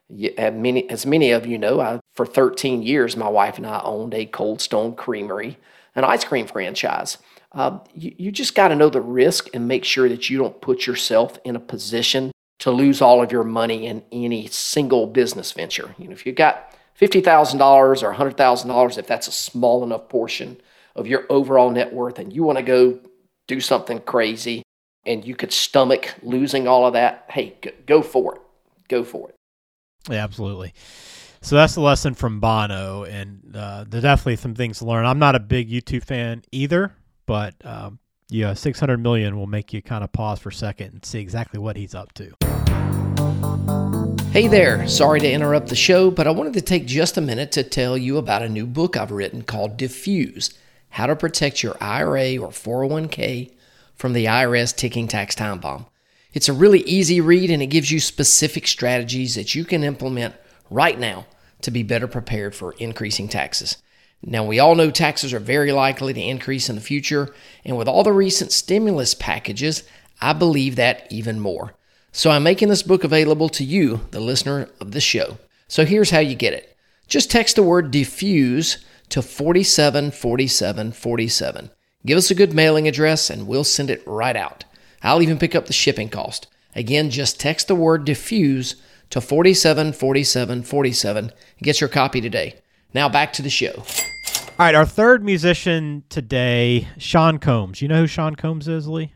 many, 0.08 0.88
as 0.88 1.04
many 1.04 1.30
of 1.32 1.46
you 1.46 1.58
know, 1.58 1.80
I, 1.80 2.00
for 2.14 2.25
13 2.25 2.82
years, 2.82 3.14
my 3.14 3.28
wife 3.28 3.58
and 3.58 3.66
I 3.66 3.82
owned 3.84 4.14
a 4.14 4.25
Cold 4.25 4.62
Stone 4.62 4.94
Creamery, 4.94 5.58
an 5.94 6.04
ice 6.04 6.25
cream 6.25 6.46
franchise. 6.46 7.18
Uh, 7.52 7.80
you, 7.92 8.14
you 8.16 8.32
just 8.32 8.54
got 8.54 8.68
to 8.68 8.75
know 8.75 8.88
the 8.88 9.02
risk 9.02 9.50
and 9.52 9.68
make 9.68 9.84
sure 9.84 10.08
that 10.08 10.30
you 10.30 10.38
don't 10.38 10.62
put 10.62 10.86
yourself 10.86 11.38
in 11.44 11.56
a 11.56 11.60
position 11.60 12.32
to 12.60 12.70
lose 12.70 13.02
all 13.02 13.22
of 13.22 13.30
your 13.30 13.44
money 13.44 13.86
in 13.86 14.02
any 14.10 14.46
single 14.46 15.06
business 15.06 15.52
venture. 15.52 15.94
You 15.98 16.06
know, 16.06 16.12
if 16.12 16.25
you've 16.25 16.36
got 16.36 16.75
$50,000 16.98 17.60
or 18.02 18.14
$100,000, 18.14 18.98
if 18.98 19.06
that's 19.06 19.28
a 19.28 19.32
small 19.32 19.84
enough 19.84 20.08
portion 20.08 20.56
of 20.94 21.06
your 21.06 21.26
overall 21.28 21.70
net 21.70 21.92
worth 21.92 22.18
and 22.18 22.32
you 22.32 22.44
want 22.44 22.56
to 22.56 22.64
go 22.64 22.98
do 23.46 23.60
something 23.60 24.00
crazy 24.00 24.62
and 25.06 25.25
you 25.25 25.34
could 25.34 25.52
stomach 25.52 26.14
losing 26.22 26.66
all 26.66 26.86
of 26.86 26.92
that, 26.94 27.26
hey, 27.30 27.56
go 27.86 28.02
for 28.02 28.34
it. 28.34 28.40
Go 28.88 29.04
for 29.04 29.28
it. 29.28 29.34
Yeah, 30.10 30.22
absolutely. 30.22 30.75
So 31.40 31.54
that's 31.54 31.75
the 31.75 31.80
lesson 31.80 32.14
from 32.14 32.40
Bono, 32.40 33.04
and 33.04 33.54
uh, 33.54 33.84
there's 33.88 34.02
definitely 34.02 34.36
some 34.36 34.54
things 34.54 34.78
to 34.78 34.84
learn. 34.84 35.06
I'm 35.06 35.18
not 35.18 35.34
a 35.34 35.40
big 35.40 35.70
U2 35.70 36.02
fan 36.02 36.42
either, 36.50 36.92
but 37.25 37.54
um, 37.64 38.00
yeah, 38.28 38.54
600 38.54 38.98
million 38.98 39.36
will 39.36 39.46
make 39.46 39.72
you 39.72 39.80
kind 39.80 40.02
of 40.02 40.12
pause 40.12 40.40
for 40.40 40.48
a 40.48 40.52
second 40.52 40.92
and 40.92 41.04
see 41.04 41.20
exactly 41.20 41.60
what 41.60 41.76
he's 41.76 41.94
up 41.94 42.12
to. 42.14 42.34
Hey 44.32 44.48
there, 44.48 44.86
sorry 44.88 45.20
to 45.20 45.30
interrupt 45.30 45.68
the 45.68 45.76
show, 45.76 46.10
but 46.10 46.26
I 46.26 46.30
wanted 46.30 46.54
to 46.54 46.60
take 46.60 46.86
just 46.86 47.16
a 47.16 47.20
minute 47.20 47.52
to 47.52 47.62
tell 47.62 47.96
you 47.96 48.18
about 48.18 48.42
a 48.42 48.48
new 48.48 48.66
book 48.66 48.96
I've 48.96 49.12
written 49.12 49.42
called 49.42 49.78
Defuse 49.78 50.52
How 50.90 51.06
to 51.06 51.16
Protect 51.16 51.62
Your 51.62 51.76
IRA 51.80 52.36
or 52.38 52.48
401k 52.48 53.55
from 53.96 54.12
the 54.12 54.26
IRS 54.26 54.76
Ticking 54.76 55.08
Tax 55.08 55.34
Time 55.34 55.58
Bomb. 55.58 55.86
It's 56.32 56.48
a 56.48 56.52
really 56.52 56.82
easy 56.82 57.20
read 57.20 57.50
and 57.50 57.62
it 57.62 57.66
gives 57.66 57.90
you 57.90 57.98
specific 57.98 58.66
strategies 58.66 59.34
that 59.34 59.54
you 59.54 59.64
can 59.64 59.82
implement 59.82 60.34
right 60.70 60.98
now 60.98 61.26
to 61.62 61.70
be 61.70 61.82
better 61.82 62.06
prepared 62.06 62.54
for 62.54 62.74
increasing 62.78 63.28
taxes. 63.28 63.78
Now, 64.22 64.44
we 64.44 64.58
all 64.58 64.74
know 64.74 64.90
taxes 64.90 65.32
are 65.32 65.38
very 65.38 65.72
likely 65.72 66.12
to 66.12 66.20
increase 66.20 66.68
in 66.68 66.74
the 66.74 66.80
future, 66.80 67.34
and 67.64 67.76
with 67.76 67.88
all 67.88 68.02
the 68.02 68.12
recent 68.12 68.52
stimulus 68.52 69.14
packages, 69.14 69.84
I 70.20 70.32
believe 70.32 70.76
that 70.76 71.06
even 71.10 71.40
more. 71.40 71.74
So 72.12 72.30
I'm 72.30 72.42
making 72.42 72.68
this 72.68 72.82
book 72.82 73.04
available 73.04 73.48
to 73.50 73.64
you, 73.64 74.00
the 74.10 74.20
listener 74.20 74.68
of 74.80 74.92
the 74.92 75.00
show. 75.00 75.38
So 75.68 75.84
here's 75.84 76.10
how 76.10 76.20
you 76.20 76.34
get 76.34 76.54
it 76.54 76.76
just 77.08 77.30
text 77.30 77.56
the 77.56 77.62
word 77.62 77.92
defuse 77.92 78.82
to 79.10 79.22
474747. 79.22 81.70
Give 82.06 82.16
us 82.16 82.30
a 82.30 82.36
good 82.36 82.54
mailing 82.54 82.86
address 82.86 83.30
and 83.30 83.48
we'll 83.48 83.64
send 83.64 83.90
it 83.90 84.06
right 84.06 84.36
out. 84.36 84.64
I'll 85.02 85.22
even 85.22 85.38
pick 85.38 85.56
up 85.56 85.66
the 85.66 85.72
shipping 85.72 86.08
cost. 86.08 86.46
Again, 86.76 87.10
just 87.10 87.40
text 87.40 87.66
the 87.66 87.75
word 87.75 88.06
defuse 88.06 88.76
to 89.10 89.20
474747 89.20 91.25
and 91.25 91.32
get 91.60 91.80
your 91.80 91.88
copy 91.88 92.20
today. 92.20 92.60
Now 92.94 93.08
back 93.08 93.32
to 93.34 93.42
the 93.42 93.50
show. 93.50 93.72
All 93.75 94.64
right, 94.64 94.76
our 94.76 94.86
third 94.86 95.25
musician 95.25 96.04
today, 96.08 96.86
Sean 96.96 97.38
Combs. 97.38 97.82
You 97.82 97.88
know 97.88 98.02
who 98.02 98.06
Sean 98.06 98.36
Combs 98.36 98.68
is, 98.68 98.86
Lee? 98.86 99.12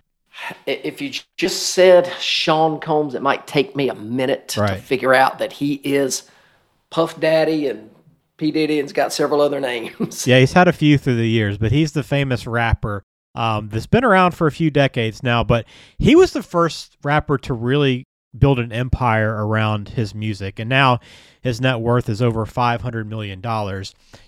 If 0.66 1.00
you 1.00 1.12
just 1.36 1.70
said 1.70 2.12
Sean 2.18 2.80
Combs, 2.80 3.14
it 3.14 3.22
might 3.22 3.46
take 3.46 3.76
me 3.76 3.88
a 3.88 3.94
minute 3.94 4.56
right. 4.58 4.70
to 4.70 4.76
figure 4.76 5.14
out 5.14 5.38
that 5.38 5.52
he 5.52 5.74
is 5.74 6.28
Puff 6.90 7.20
Daddy 7.20 7.68
and 7.68 7.89
P. 8.40 8.50
Diddy 8.50 8.80
and's 8.80 8.94
got 8.94 9.12
several 9.12 9.42
other 9.42 9.60
names. 9.60 10.26
yeah, 10.26 10.40
he's 10.40 10.54
had 10.54 10.66
a 10.66 10.72
few 10.72 10.96
through 10.96 11.16
the 11.16 11.28
years, 11.28 11.58
but 11.58 11.72
he's 11.72 11.92
the 11.92 12.02
famous 12.02 12.46
rapper 12.46 13.04
um, 13.34 13.68
that's 13.68 13.86
been 13.86 14.02
around 14.02 14.32
for 14.32 14.46
a 14.46 14.52
few 14.52 14.70
decades 14.70 15.22
now. 15.22 15.44
But 15.44 15.66
he 15.98 16.16
was 16.16 16.32
the 16.32 16.42
first 16.42 16.96
rapper 17.04 17.36
to 17.36 17.52
really 17.52 18.04
build 18.36 18.58
an 18.58 18.72
empire 18.72 19.44
around 19.44 19.90
his 19.90 20.14
music. 20.14 20.58
And 20.58 20.70
now 20.70 21.00
his 21.42 21.60
net 21.60 21.80
worth 21.80 22.08
is 22.08 22.22
over 22.22 22.46
$500 22.46 23.06
million. 23.06 23.42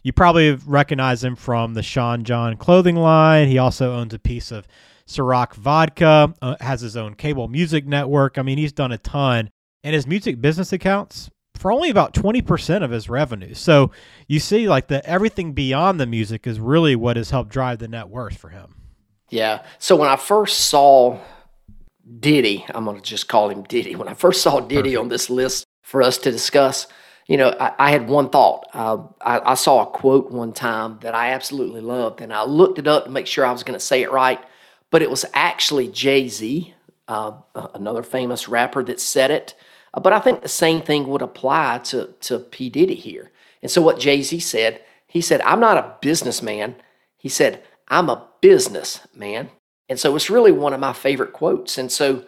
You 0.03 0.13
probably 0.13 0.53
recognize 0.67 1.25
him 1.25 1.35
from 1.35 1.73
the 1.73 1.83
Sean 1.83 2.23
John 2.23 2.59
clothing 2.59 2.97
line. 2.97 3.49
He 3.49 3.57
also 3.57 3.95
owns 3.95 4.13
a 4.13 4.19
piece 4.19 4.53
of 4.53 4.69
Ciroc 5.07 5.55
Vodka, 5.55 6.35
uh, 6.43 6.57
has 6.61 6.83
his 6.83 6.99
own 6.99 7.15
cable 7.15 7.49
music 7.49 7.87
network. 7.87 8.37
I 8.37 8.43
mean, 8.43 8.59
he's 8.59 8.73
done 8.73 8.93
a 8.93 8.99
ton. 8.99 9.49
And 9.83 9.95
his 9.95 10.07
music 10.07 10.41
business 10.43 10.71
accounts 10.71 11.31
for 11.63 11.71
only 11.71 11.91
about 11.91 12.13
20% 12.13 12.83
of 12.83 12.91
his 12.91 13.09
revenue. 13.09 13.55
So 13.55 13.93
you 14.27 14.41
see, 14.41 14.69
like, 14.69 14.89
the 14.89 15.07
everything 15.09 15.53
beyond 15.53 16.01
the 16.01 16.07
music 16.07 16.45
is 16.45 16.59
really 16.59 16.97
what 16.97 17.17
has 17.17 17.31
helped 17.31 17.51
drive 17.51 17.79
the 17.79 17.87
net 17.87 18.09
worth 18.09 18.37
for 18.37 18.49
him. 18.49 18.75
Yeah. 19.31 19.63
So 19.79 19.95
when 19.95 20.11
I 20.11 20.17
first 20.17 20.67
saw 20.67 21.21
Diddy, 22.19 22.67
I'm 22.75 22.85
going 22.85 22.97
to 22.97 23.03
just 23.03 23.29
call 23.29 23.49
him 23.49 23.63
Diddy. 23.63 23.95
When 23.95 24.09
I 24.09 24.15
first 24.15 24.43
saw 24.43 24.59
Diddy 24.59 24.91
Perfect. 24.91 24.99
on 24.99 25.09
this 25.09 25.31
list 25.31 25.65
for 25.83 26.03
us 26.03 26.19
to 26.19 26.33
discuss, 26.33 26.89
you 27.29 27.37
know, 27.37 27.55
I, 27.61 27.73
I 27.79 27.91
had 27.93 28.09
one 28.09 28.29
thought. 28.31 28.67
Uh, 28.75 29.05
I, 29.21 29.53
I, 29.53 29.55
saw 29.55 29.85
a 29.85 29.87
quote 29.87 30.33
one 30.33 30.53
time 30.53 30.99
that 31.03 31.15
I 31.15 31.31
absolutely 31.31 31.81
loved, 31.81 32.21
and 32.21 32.33
I 32.33 32.45
looked 32.45 32.81
it 32.81 32.89
up 32.89 33.05
to 33.05 33.11
make 33.11 33.29
sure 33.29 33.47
I 33.47 33.53
was 33.53 33.63
going 33.63 33.79
to 33.79 33.85
say 33.85 34.03
it 34.03 34.11
right. 34.11 34.41
But 34.91 35.03
it 35.03 35.11
was 35.11 35.25
actually 35.33 35.87
Jay 35.87 36.27
Z, 36.27 36.75
uh, 37.07 37.35
another 37.55 38.03
famous 38.03 38.49
rapper, 38.49 38.83
that 38.83 38.99
said 38.99 39.31
it. 39.31 39.55
But 40.01 40.13
I 40.13 40.21
think 40.21 40.43
the 40.43 40.49
same 40.49 40.83
thing 40.83 41.07
would 41.09 41.23
apply 41.23 41.79
to, 41.85 42.15
to 42.21 42.39
P. 42.39 42.71
Diddy 42.71 42.95
here. 42.95 43.31
And 43.61 43.71
so, 43.71 43.83
what 43.83 44.01
Jay 44.01 44.23
Z 44.23 44.41
said, 44.41 44.81
he 45.07 45.21
said, 45.21 45.41
I'm 45.43 45.61
not 45.61 45.77
a 45.77 45.97
businessman. 46.01 46.77
He 47.19 47.29
said, 47.29 47.63
I'm 47.89 48.09
a 48.09 48.27
business, 48.41 49.01
man. 49.15 49.51
And 49.89 50.01
so 50.01 50.17
it's 50.17 50.31
really 50.31 50.53
one 50.53 50.73
of 50.73 50.81
my 50.81 50.95
favorite 50.95 51.35
quotes. 51.35 51.77
And 51.77 51.93
so 51.93 52.25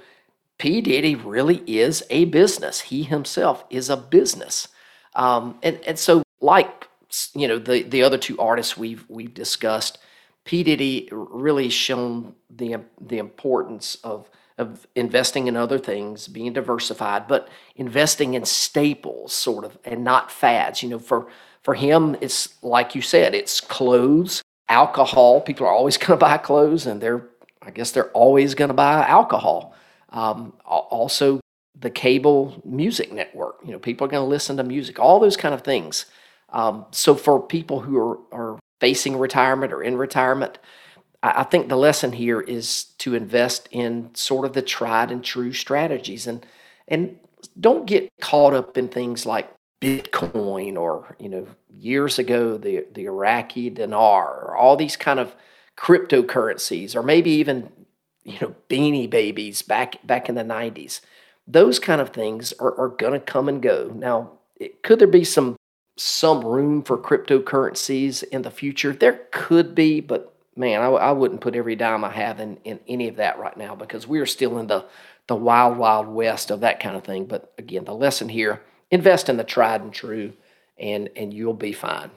P. 0.58 0.82
Diddy 0.82 1.14
really 1.14 1.62
is 1.66 2.02
a 2.10 2.26
business. 2.26 2.82
He 2.82 3.04
himself 3.04 3.64
is 3.70 3.88
a 3.88 3.96
business. 3.96 4.68
Um, 5.14 5.58
and, 5.62 5.80
and 5.86 5.98
so, 5.98 6.22
like 6.40 6.88
you 7.34 7.48
know, 7.48 7.58
the, 7.58 7.82
the 7.82 8.02
other 8.02 8.18
two 8.18 8.38
artists 8.38 8.76
we've 8.76 9.04
we've 9.08 9.32
discussed, 9.32 9.98
P. 10.44 10.62
Diddy 10.62 11.08
really 11.10 11.70
shown 11.70 12.34
the 12.50 12.76
the 13.00 13.18
importance 13.18 13.96
of 14.04 14.28
of 14.56 14.86
investing 14.94 15.46
in 15.46 15.56
other 15.56 15.78
things, 15.78 16.28
being 16.28 16.52
diversified, 16.52 17.26
but 17.26 17.48
investing 17.74 18.34
in 18.34 18.44
staples, 18.44 19.32
sort 19.32 19.64
of, 19.64 19.78
and 19.84 20.04
not 20.04 20.30
fads. 20.30 20.82
You 20.82 20.90
know, 20.90 20.98
for 20.98 21.28
for 21.62 21.74
him, 21.74 22.16
it's 22.20 22.62
like 22.62 22.94
you 22.94 23.02
said, 23.02 23.34
it's 23.34 23.60
clothes, 23.60 24.42
alcohol. 24.68 25.40
People 25.40 25.66
are 25.66 25.72
always 25.72 25.96
going 25.98 26.10
to 26.10 26.16
buy 26.16 26.38
clothes, 26.38 26.86
and 26.86 27.00
they're, 27.00 27.28
I 27.62 27.70
guess, 27.70 27.90
they're 27.90 28.10
always 28.10 28.54
going 28.54 28.68
to 28.68 28.74
buy 28.74 29.04
alcohol. 29.06 29.74
Um, 30.10 30.52
also, 30.64 31.40
the 31.78 31.90
cable 31.90 32.62
music 32.64 33.12
network. 33.12 33.56
You 33.64 33.72
know, 33.72 33.78
people 33.78 34.06
are 34.06 34.10
going 34.10 34.22
to 34.24 34.28
listen 34.28 34.56
to 34.58 34.64
music. 34.64 34.98
All 34.98 35.18
those 35.18 35.36
kind 35.36 35.54
of 35.54 35.62
things. 35.62 36.06
Um, 36.50 36.86
so 36.92 37.16
for 37.16 37.42
people 37.42 37.80
who 37.80 37.98
are, 37.98 38.18
are 38.30 38.58
facing 38.80 39.18
retirement 39.18 39.72
or 39.72 39.82
in 39.82 39.96
retirement, 39.96 40.58
I, 41.24 41.42
think 41.44 41.68
the 41.68 41.76
lesson 41.76 42.12
here 42.12 42.40
is 42.40 42.84
to 42.98 43.14
invest 43.14 43.68
in 43.70 44.14
sort 44.14 44.44
of 44.44 44.52
the 44.52 44.62
tried 44.62 45.10
and 45.10 45.24
true 45.24 45.52
strategies. 45.52 46.26
And 46.26 46.44
and 46.86 47.18
don't 47.58 47.86
get 47.86 48.12
caught 48.20 48.52
up 48.52 48.76
in 48.76 48.88
things 48.88 49.24
like 49.24 49.50
Bitcoin 49.80 50.76
or 50.76 51.16
you 51.18 51.28
know 51.28 51.46
years 51.70 52.18
ago 52.18 52.56
the 52.58 52.86
the 52.92 53.06
Iraqi 53.06 53.70
dinar 53.70 54.44
or 54.44 54.56
all 54.56 54.76
these 54.76 54.96
kind 54.96 55.18
of 55.18 55.34
cryptocurrencies 55.76 56.94
or 56.94 57.02
maybe 57.02 57.30
even 57.30 57.70
you 58.22 58.38
know 58.40 58.54
beanie 58.68 59.08
babies 59.08 59.62
back 59.62 60.04
back 60.06 60.28
in 60.28 60.34
the 60.34 60.42
90s 60.42 61.00
those 61.46 61.78
kind 61.78 62.00
of 62.00 62.10
things 62.10 62.52
are, 62.54 62.74
are 62.78 62.88
going 62.88 63.12
to 63.12 63.20
come 63.20 63.48
and 63.48 63.60
go. 63.60 63.92
Now 63.94 64.32
it, 64.56 64.82
could 64.82 64.98
there 64.98 65.08
be 65.08 65.24
some 65.24 65.56
some 65.96 66.44
room 66.44 66.82
for 66.82 66.98
cryptocurrencies 66.98 68.22
in 68.24 68.42
the 68.42 68.50
future? 68.50 68.92
There 68.92 69.26
could 69.30 69.74
be 69.74 70.00
but 70.00 70.33
man 70.56 70.80
I, 70.80 70.86
I 70.86 71.12
wouldn't 71.12 71.40
put 71.40 71.56
every 71.56 71.76
dime 71.76 72.04
i 72.04 72.10
have 72.10 72.40
in, 72.40 72.58
in 72.64 72.80
any 72.86 73.08
of 73.08 73.16
that 73.16 73.38
right 73.38 73.56
now 73.56 73.74
because 73.74 74.06
we're 74.06 74.26
still 74.26 74.58
in 74.58 74.66
the 74.66 74.84
the 75.26 75.36
wild 75.36 75.78
wild 75.78 76.08
west 76.08 76.50
of 76.50 76.60
that 76.60 76.80
kind 76.80 76.96
of 76.96 77.04
thing. 77.04 77.26
But 77.26 77.52
again 77.58 77.84
the 77.84 77.94
lesson 77.94 78.28
here 78.28 78.62
invest 78.90 79.28
in 79.28 79.36
the 79.36 79.44
tried 79.44 79.80
and 79.80 79.92
true 79.92 80.32
and 80.78 81.08
and 81.16 81.32
you'll 81.32 81.54
be 81.54 81.72
fine. 81.72 82.10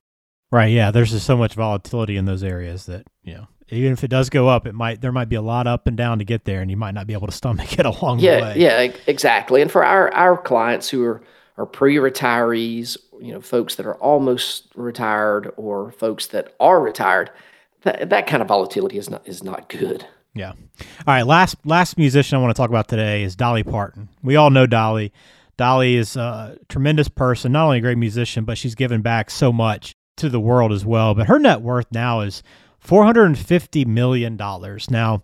Right. 0.52 0.72
Yeah. 0.72 0.92
There's 0.92 1.12
just 1.12 1.26
so 1.26 1.36
much 1.36 1.56
volatility 1.56 2.16
in 2.16 2.26
those 2.26 2.44
areas 2.44 2.86
that 2.86 3.08
you 3.24 3.36
know 3.36 3.48
even 3.70 3.92
if 3.92 4.04
it 4.04 4.10
does 4.10 4.30
go 4.30 4.48
up 4.48 4.66
it 4.66 4.74
might 4.74 5.02
there 5.02 5.12
might 5.12 5.30
be 5.30 5.36
a 5.36 5.42
lot 5.42 5.68
up 5.68 5.88
and 5.88 5.98
down 5.98 6.20
to 6.20 6.26
get 6.26 6.46
there 6.46 6.62
and 6.62 6.72
you 6.72 6.78
might 6.78 6.94
not 6.94 7.08
be 7.08 7.14
able 7.14 7.28
to 7.28 7.34
stomach 7.34 7.74
it 7.80 7.86
along 7.86 8.20
yeah, 8.20 8.36
the 8.36 8.42
way. 8.42 8.54
Yeah. 8.58 8.92
Exactly. 9.08 9.62
And 9.62 9.72
for 9.72 9.84
our 9.84 10.14
our 10.14 10.38
clients 10.38 10.90
who 10.90 11.04
are 11.04 11.22
are 11.58 11.66
pre-retirees 11.66 12.98
you 13.20 13.34
know 13.34 13.42
folks 13.42 13.76
that 13.76 13.86
are 13.86 13.96
almost 13.96 14.72
retired 14.76 15.52
or 15.58 15.92
folks 15.92 16.28
that 16.28 16.54
are 16.60 16.80
retired 16.80 17.32
that, 17.88 18.10
that 18.10 18.28
kind 18.28 18.42
of 18.42 18.48
volatility 18.48 18.98
is 18.98 19.10
not 19.10 19.28
is 19.28 19.44
not 19.44 19.70
good 19.70 20.06
yeah 20.34 20.52
all 20.52 21.08
right 21.08 21.26
last 21.26 21.56
last 21.66 21.98
musician 21.98 22.38
i 22.38 22.42
want 22.42 22.56
to 22.56 22.60
talk 22.60 22.70
about 22.70 22.88
today 22.88 23.24
is 23.24 23.36
dolly 23.36 23.64
parton 23.64 24.10
we 24.22 24.36
all 24.36 24.50
know 24.50 24.68
dolly 24.68 25.12
Dolly 25.58 25.96
is 25.96 26.16
a 26.16 26.58
tremendous 26.70 27.10
person, 27.10 27.52
not 27.52 27.66
only 27.66 27.80
a 27.80 27.82
great 27.82 27.98
musician, 27.98 28.46
but 28.46 28.58
she's 28.58 28.76
given 28.76 29.02
back 29.02 29.32
so 29.32 29.52
much 29.52 29.96
to 30.18 30.30
the 30.30 30.40
world 30.40 30.72
as 30.72 30.86
well. 30.86 31.16
But 31.16 31.28
her 31.28 31.40
net 31.40 31.62
worth 31.62 31.88
now 31.92 32.22
is 32.22 32.44
$450 32.86 33.88
million. 33.88 34.38
Now, 34.38 35.24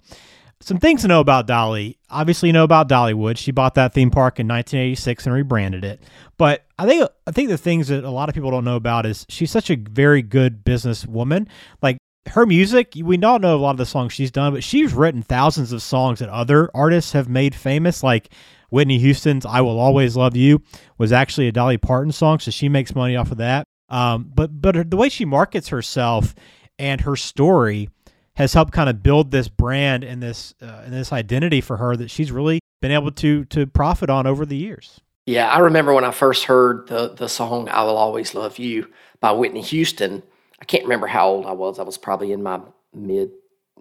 some 0.60 0.78
things 0.78 1.04
to 1.04 1.08
know 1.08 1.20
about 1.20 1.46
Dolly. 1.46 2.00
Obviously, 2.10 2.50
you 2.50 2.54
know 2.54 2.64
about 2.64 2.90
Dollywood. 2.90 3.38
She 3.38 3.52
bought 3.52 3.76
that 3.76 3.94
theme 3.94 4.10
park 4.10 4.40
in 4.40 4.48
1986 4.48 5.28
and 5.28 5.36
rebranded 5.36 5.86
it. 5.86 6.02
But 6.38 6.66
I 6.80 6.88
think 6.88 7.08
I 7.28 7.32
think 7.32 7.50
the 7.50 7.58
things 7.58 7.90
that 7.90 8.04
a 8.04 8.10
lot 8.10 8.30
of 8.30 8.36
people 8.36 8.50
don't 8.50 8.64
know 8.64 8.78
about 8.78 9.06
is 9.06 9.26
she's 9.30 9.52
such 9.52 9.70
a 9.70 9.76
very 9.76 10.22
good 10.22 10.64
businesswoman. 10.64 11.48
Like 11.82 11.98
her 12.30 12.46
music, 12.46 12.94
we 12.96 13.22
all 13.22 13.40
know 13.40 13.56
a 13.56 13.58
lot 13.58 13.72
of 13.72 13.78
the 13.78 13.86
songs 13.86 14.14
she's 14.14 14.32
done, 14.32 14.54
but 14.54 14.64
she's 14.64 14.94
written 14.94 15.22
thousands 15.22 15.72
of 15.72 15.82
songs 15.82 16.20
that 16.20 16.30
other 16.30 16.70
artists 16.74 17.12
have 17.12 17.28
made 17.28 17.54
famous. 17.54 18.02
Like 18.02 18.30
Whitney 18.70 18.98
Houston's 19.00 19.46
"I 19.46 19.62
Will 19.62 19.80
Always 19.80 20.16
Love 20.16 20.36
You" 20.36 20.62
was 20.98 21.12
actually 21.12 21.48
a 21.48 21.52
Dolly 21.52 21.78
Parton 21.78 22.12
song, 22.12 22.40
so 22.40 22.52
she 22.52 22.70
makes 22.70 22.96
money 22.96 23.16
off 23.16 23.32
of 23.32 23.38
that. 23.38 23.66
Um, 23.90 24.32
but 24.34 24.62
but 24.62 24.90
the 24.90 24.98
way 24.98 25.10
she 25.10 25.26
markets 25.26 25.68
herself 25.68 26.34
and 26.80 27.02
her 27.02 27.16
story 27.16 27.90
has 28.36 28.54
helped 28.54 28.74
kind 28.74 28.90
of 28.90 29.04
build 29.04 29.32
this 29.32 29.48
brand 29.48 30.04
and 30.04 30.24
this 30.24 30.54
uh, 30.62 30.82
and 30.86 30.94
this 30.94 31.12
identity 31.12 31.62
for 31.62 31.78
her 31.78 31.96
that 31.96 32.10
she's 32.10 32.32
really 32.32 32.60
been 32.82 32.92
able 32.92 33.12
to 33.12 33.46
to 33.46 33.68
profit 33.68 34.10
on 34.10 34.26
over 34.26 34.46
the 34.46 34.58
years. 34.58 35.02
Yeah, 35.26 35.50
I 35.50 35.60
remember 35.60 35.94
when 35.94 36.04
I 36.04 36.12
first 36.12 36.46
heard 36.46 36.88
the 36.88 37.10
the 37.10 37.30
song 37.30 37.70
"I 37.70 37.84
Will 37.84 37.98
Always 37.98 38.34
Love 38.34 38.58
You" 38.58 38.88
by 39.20 39.32
Whitney 39.32 39.62
Houston. 39.62 40.24
I 40.64 40.66
can't 40.66 40.84
remember 40.84 41.08
how 41.08 41.28
old 41.28 41.46
I 41.46 41.52
was. 41.52 41.78
I 41.78 41.84
was 41.84 41.98
probably 41.98 42.32
in 42.32 42.42
my 42.42 42.62
mid 42.94 43.32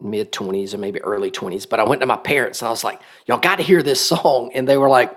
mid 0.00 0.32
20s 0.32 0.74
or 0.74 0.78
maybe 0.78 1.00
early 1.02 1.30
20s. 1.30 1.68
But 1.68 1.78
I 1.78 1.84
went 1.84 2.00
to 2.00 2.08
my 2.08 2.16
parents 2.16 2.60
and 2.60 2.66
I 2.66 2.72
was 2.72 2.82
like, 2.82 3.00
y'all 3.24 3.38
got 3.38 3.58
to 3.58 3.62
hear 3.62 3.84
this 3.84 4.00
song. 4.04 4.50
And 4.52 4.68
they 4.68 4.76
were 4.76 4.88
like, 4.88 5.16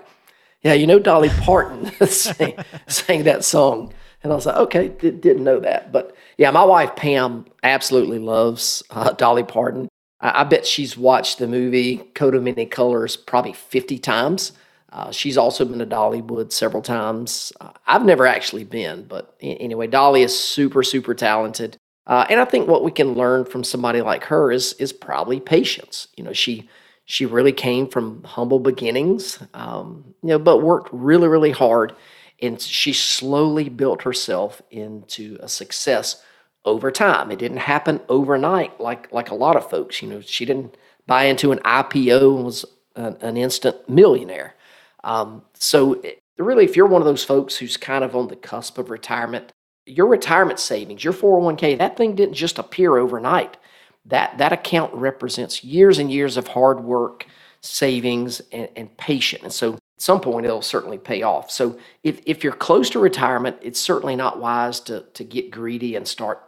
yeah, 0.62 0.74
you 0.74 0.86
know, 0.86 1.00
Dolly 1.00 1.28
Parton 1.40 1.90
sang, 2.06 2.54
sang, 2.86 3.24
that 3.24 3.44
song. 3.44 3.92
And 4.22 4.32
I 4.32 4.36
was 4.36 4.46
like, 4.46 4.54
okay, 4.54 4.88
did, 4.90 5.24
not 5.24 5.38
know 5.38 5.58
that. 5.58 5.90
But 5.90 6.14
yeah, 6.38 6.52
my 6.52 6.62
wife, 6.62 6.94
Pam, 6.94 7.46
absolutely 7.64 8.20
loves 8.20 8.84
uh, 8.90 9.10
Dolly 9.10 9.42
Parton. 9.42 9.88
I, 10.20 10.42
I, 10.42 10.44
bet 10.44 10.64
she's 10.64 10.96
watched 10.96 11.40
the 11.40 11.48
movie 11.48 11.96
Coat 12.14 12.36
of 12.36 12.44
Many 12.44 12.66
Colors 12.66 13.16
probably 13.16 13.54
50 13.54 13.98
times. 13.98 14.52
Uh, 14.92 15.10
she's 15.10 15.36
also 15.36 15.64
been 15.64 15.78
to 15.78 15.86
Dollywood 15.86 16.52
several 16.52 16.82
times. 16.82 17.52
Uh, 17.60 17.70
I've 17.86 18.04
never 18.04 18.26
actually 18.26 18.64
been, 18.64 19.04
but 19.04 19.36
anyway, 19.40 19.86
Dolly 19.88 20.22
is 20.22 20.38
super, 20.38 20.82
super 20.82 21.14
talented. 21.14 21.76
Uh, 22.06 22.24
and 22.30 22.40
I 22.40 22.44
think 22.44 22.68
what 22.68 22.84
we 22.84 22.92
can 22.92 23.14
learn 23.14 23.44
from 23.44 23.64
somebody 23.64 24.00
like 24.00 24.24
her 24.24 24.52
is 24.52 24.74
is 24.74 24.92
probably 24.92 25.40
patience. 25.40 26.08
You 26.16 26.24
know, 26.24 26.32
she 26.32 26.68
she 27.04 27.26
really 27.26 27.52
came 27.52 27.88
from 27.88 28.22
humble 28.24 28.60
beginnings, 28.60 29.38
um, 29.54 30.14
you 30.22 30.30
know, 30.30 30.38
but 30.38 30.62
worked 30.62 30.88
really 30.92 31.26
really 31.26 31.50
hard, 31.50 31.94
and 32.40 32.60
she 32.60 32.92
slowly 32.92 33.68
built 33.68 34.02
herself 34.02 34.62
into 34.70 35.36
a 35.40 35.48
success 35.48 36.22
over 36.64 36.90
time. 36.92 37.30
It 37.32 37.38
didn't 37.40 37.58
happen 37.58 38.00
overnight 38.08 38.80
like 38.80 39.10
like 39.12 39.30
a 39.30 39.34
lot 39.34 39.56
of 39.56 39.68
folks. 39.68 40.00
You 40.00 40.08
know, 40.08 40.20
she 40.20 40.44
didn't 40.44 40.76
buy 41.08 41.24
into 41.24 41.50
an 41.50 41.58
IPO 41.60 42.36
and 42.36 42.44
was 42.44 42.64
an, 42.94 43.16
an 43.20 43.36
instant 43.36 43.88
millionaire. 43.88 44.54
Um, 45.04 45.42
so 45.54 46.02
really, 46.38 46.64
if 46.64 46.76
you're 46.76 46.86
one 46.86 47.02
of 47.02 47.06
those 47.06 47.24
folks 47.24 47.56
who's 47.56 47.76
kind 47.76 48.04
of 48.04 48.14
on 48.16 48.28
the 48.28 48.36
cusp 48.36 48.78
of 48.78 48.90
retirement, 48.90 49.52
your 49.86 50.06
retirement 50.06 50.58
savings, 50.58 51.04
your 51.04 51.12
401k, 51.12 51.78
that 51.78 51.96
thing 51.96 52.14
didn't 52.14 52.34
just 52.34 52.58
appear 52.58 52.96
overnight. 52.96 53.56
That, 54.04 54.38
that 54.38 54.52
account 54.52 54.92
represents 54.94 55.64
years 55.64 55.98
and 55.98 56.12
years 56.12 56.36
of 56.36 56.48
hard 56.48 56.82
work, 56.82 57.26
savings, 57.60 58.40
and, 58.52 58.68
and 58.76 58.96
patience. 58.96 59.42
And 59.42 59.52
so 59.52 59.74
at 59.74 59.80
some 59.98 60.20
point, 60.20 60.46
it'll 60.46 60.62
certainly 60.62 60.98
pay 60.98 61.22
off. 61.22 61.50
So 61.50 61.78
if, 62.02 62.20
if 62.26 62.44
you're 62.44 62.52
close 62.52 62.90
to 62.90 62.98
retirement, 62.98 63.56
it's 63.62 63.80
certainly 63.80 64.14
not 64.14 64.40
wise 64.40 64.80
to, 64.80 65.04
to 65.14 65.24
get 65.24 65.50
greedy 65.50 65.96
and 65.96 66.06
start 66.06 66.42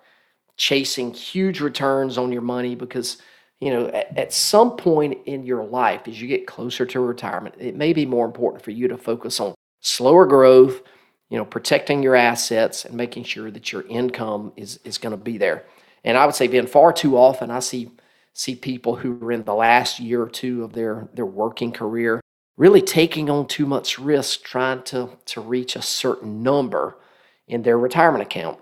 chasing 0.57 1.15
huge 1.15 1.61
returns 1.61 2.19
on 2.19 2.33
your 2.33 2.43
money 2.43 2.75
because 2.75 3.19
you 3.61 3.71
know 3.71 3.87
at, 3.89 4.17
at 4.17 4.33
some 4.33 4.77
point 4.77 5.19
in 5.27 5.45
your 5.45 5.65
life 5.65 6.03
as 6.07 6.21
you 6.21 6.29
get 6.29 6.47
closer 6.47 6.87
to 6.87 7.01
retirement 7.01 7.55
it 7.59 7.77
may 7.77 7.93
be 7.93 8.07
more 8.07 8.27
important 8.27 8.63
for 8.63 8.71
you 8.71 8.89
to 8.89 8.97
focus 8.97 9.41
on 9.41 9.55
slower 9.81 10.27
growth 10.27 10.83
you 11.29 11.37
know, 11.37 11.45
protecting 11.45 12.03
your 12.03 12.17
assets 12.17 12.85
and 12.85 12.95
making 12.95 13.25
sure 13.25 13.51
that 13.51 13.73
your 13.73 13.83
income 13.83 14.53
is 14.57 14.81
is 14.85 14.99
going 14.99 15.11
to 15.11 15.23
be 15.23 15.39
there. 15.39 15.65
And 16.05 16.17
I 16.17 16.25
would 16.25 16.35
say, 16.35 16.47
being 16.47 16.67
far 16.67 16.93
too 16.93 17.17
often, 17.17 17.51
I 17.51 17.61
see 17.61 17.91
see 18.33 18.55
people 18.55 18.97
who 18.97 19.19
are 19.23 19.33
in 19.33 19.45
the 19.45 19.55
last 19.55 20.01
year 20.01 20.23
or 20.23 20.29
two 20.29 20.65
of 20.65 20.73
their 20.73 21.09
their 21.15 21.27
working 21.27 21.73
career 21.73 22.21
really 22.57 22.83
taking 22.83 23.31
on 23.31 23.47
too 23.47 23.67
much 23.67 23.99
risk 23.99 24.43
trying 24.43 24.83
to 24.85 25.11
to 25.27 25.41
reach 25.41 25.77
a 25.77 25.83
certain 25.83 26.43
number 26.43 26.99
in 27.47 27.63
their 27.63 27.79
retirement 27.79 28.23
account. 28.23 28.59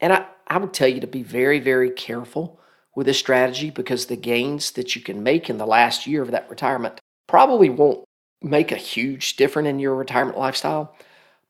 And 0.00 0.12
I, 0.12 0.26
I 0.46 0.58
would 0.58 0.72
tell 0.72 0.88
you 0.88 1.00
to 1.00 1.06
be 1.06 1.22
very, 1.22 1.58
very 1.58 1.90
careful 1.90 2.60
with 2.94 3.06
this 3.06 3.18
strategy 3.18 3.70
because 3.70 4.06
the 4.06 4.16
gains 4.16 4.72
that 4.72 4.94
you 4.94 5.02
can 5.02 5.22
make 5.22 5.50
in 5.50 5.58
the 5.58 5.66
last 5.66 6.06
year 6.06 6.22
of 6.22 6.30
that 6.30 6.48
retirement 6.48 7.00
probably 7.26 7.68
won't 7.68 8.04
make 8.42 8.70
a 8.70 8.76
huge 8.76 9.36
difference 9.36 9.68
in 9.68 9.78
your 9.78 9.94
retirement 9.94 10.38
lifestyle. 10.38 10.94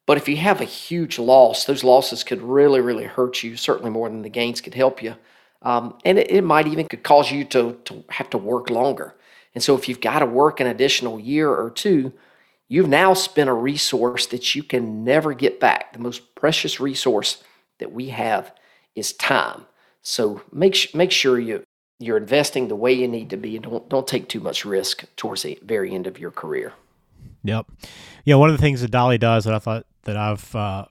But 0.07 0.19
if 0.19 0.29
you 0.29 0.37
have 0.37 0.61
a 0.61 0.67
huge 0.67 1.19
loss, 1.19 1.65
those 1.65 1.85
losses 1.85 2.25
could 2.25 2.43
really, 2.43 2.81
really 2.81 3.05
hurt 3.05 3.43
you, 3.43 3.57
certainly 3.57 3.91
more 3.91 4.09
than 4.09 4.23
the 4.23 4.29
gains 4.29 4.61
could 4.61 4.75
help 4.75 5.03
you. 5.03 5.17
Um, 5.63 5.99
and 6.05 6.19
it, 6.19 6.31
it, 6.31 6.43
might 6.43 6.67
even 6.67 6.87
could 6.87 7.03
cause 7.03 7.31
you 7.31 7.45
to, 7.47 7.79
to 7.87 8.05
have 8.11 8.29
to 8.31 8.39
work 8.39 8.69
longer. 8.69 9.15
And 9.55 9.63
so 9.63 9.75
if 9.75 9.89
you've 9.89 10.01
got 10.01 10.19
to 10.19 10.27
work 10.27 10.61
an 10.61 10.67
additional 10.67 11.19
year 11.19 11.49
or 11.49 11.71
two, 11.71 12.13
you've 12.69 12.89
now 12.89 13.15
spent 13.15 13.49
a 13.49 13.55
resource 13.55 14.27
that 14.27 14.55
you 14.55 14.63
can 14.63 15.05
never 15.05 15.33
get 15.33 15.61
back. 15.61 15.95
The 15.95 16.01
most 16.01 16.35
precious 16.35 16.81
resource 16.81 17.43
that 17.79 17.93
we 17.93 18.11
have 18.11 18.53
is 18.95 19.15
time. 19.15 19.65
So 20.05 20.43
make, 20.53 20.95
make 20.95 21.11
sure 21.11 21.39
you, 21.41 21.65
you're 21.99 22.17
investing 22.17 22.69
the 22.69 22.77
way 22.77 22.93
you 22.93 23.09
need 23.09 23.31
to 23.31 23.37
be 23.37 23.57
and 23.57 23.65
don't 23.65 23.89
don't 23.89 24.07
take 24.07 24.29
too 24.29 24.41
much 24.41 24.65
risk 24.65 25.05
towards 25.17 25.43
the 25.43 25.59
very 25.63 25.95
end 25.95 26.07
of 26.07 26.19
your 26.19 26.31
career. 26.31 26.73
Yep. 27.45 27.67
Yeah, 28.25 28.37
one 28.37 28.51
of 28.51 28.57
the 28.57 28.63
things 28.63 28.81
that 28.81 28.91
Dolly 28.91 29.19
does 29.19 29.45
that 29.45 29.55
I 29.55 29.59
thought 29.59 29.87
that 30.03 30.17
I've 30.17 30.55
uh, 30.55 30.87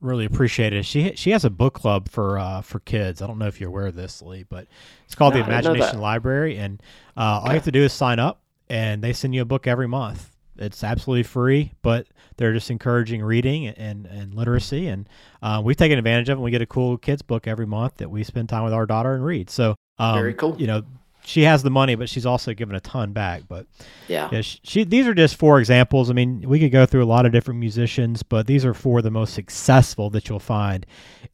really 0.00 0.24
appreciated 0.26 0.78
is 0.78 0.86
she 0.86 1.14
she 1.16 1.30
has 1.30 1.44
a 1.44 1.50
book 1.50 1.74
club 1.74 2.08
for 2.08 2.38
uh, 2.38 2.60
for 2.60 2.80
kids. 2.80 3.22
I 3.22 3.26
don't 3.26 3.38
know 3.38 3.46
if 3.46 3.60
you're 3.60 3.70
aware 3.70 3.86
of 3.86 3.94
this, 3.94 4.22
Lee, 4.22 4.44
but 4.48 4.66
it's 5.06 5.14
called 5.14 5.34
No, 5.34 5.40
the 5.40 5.46
I 5.46 5.48
didn't 5.48 5.64
know 5.64 5.70
Imagination. 5.72 6.00
Library, 6.00 6.56
and 6.58 6.82
uh, 7.16 7.40
all 7.42 7.48
you 7.48 7.54
have 7.54 7.64
to 7.64 7.72
do 7.72 7.82
is 7.82 7.92
sign 7.92 8.18
up, 8.18 8.42
and 8.68 9.02
they 9.02 9.12
send 9.12 9.34
you 9.34 9.42
a 9.42 9.46
book 9.46 9.66
every 9.66 9.88
month. 9.88 10.30
It's 10.56 10.84
absolutely 10.84 11.24
free, 11.24 11.72
but 11.82 12.06
they're 12.36 12.52
just 12.52 12.70
encouraging 12.70 13.22
reading 13.22 13.68
and, 13.68 14.06
and 14.06 14.34
literacy, 14.34 14.88
and 14.88 15.08
uh, 15.42 15.60
we've 15.64 15.76
taken 15.76 15.98
advantage 15.98 16.28
of 16.28 16.38
it. 16.38 16.42
We 16.42 16.50
get 16.50 16.62
a 16.62 16.66
cool 16.66 16.96
kids 16.96 17.22
book 17.22 17.46
every 17.46 17.66
month 17.66 17.96
that 17.96 18.10
we 18.10 18.22
spend 18.24 18.48
time 18.48 18.64
with 18.64 18.72
our 18.72 18.86
daughter 18.86 19.14
and 19.14 19.24
read. 19.24 19.50
So 19.50 19.74
um, 19.98 20.14
Very 20.14 20.34
cool. 20.34 20.56
You 20.58 20.66
know, 20.66 20.82
she 21.26 21.42
has 21.42 21.62
the 21.62 21.70
money, 21.70 21.94
but 21.94 22.08
she's 22.08 22.26
also 22.26 22.52
given 22.54 22.74
a 22.76 22.80
ton 22.80 23.12
back. 23.12 23.42
But 23.48 23.66
Yeah. 24.08 24.28
yeah, 24.32 24.40
she, 24.42 24.60
she, 24.62 24.84
these 24.84 25.06
are 25.06 25.14
just 25.14 25.36
four 25.36 25.58
examples. 25.58 26.10
I 26.10 26.12
mean, 26.12 26.42
we 26.48 26.58
could 26.60 26.72
go 26.72 26.86
through 26.86 27.02
a 27.02 27.06
lot 27.06 27.26
of 27.26 27.32
different 27.32 27.60
musicians, 27.60 28.22
but 28.22 28.46
these 28.46 28.64
are 28.64 28.74
four 28.74 28.98
of 28.98 29.04
the 29.04 29.10
most 29.10 29.34
successful 29.34 30.10
that 30.10 30.28
you'll 30.28 30.38
find 30.38 30.84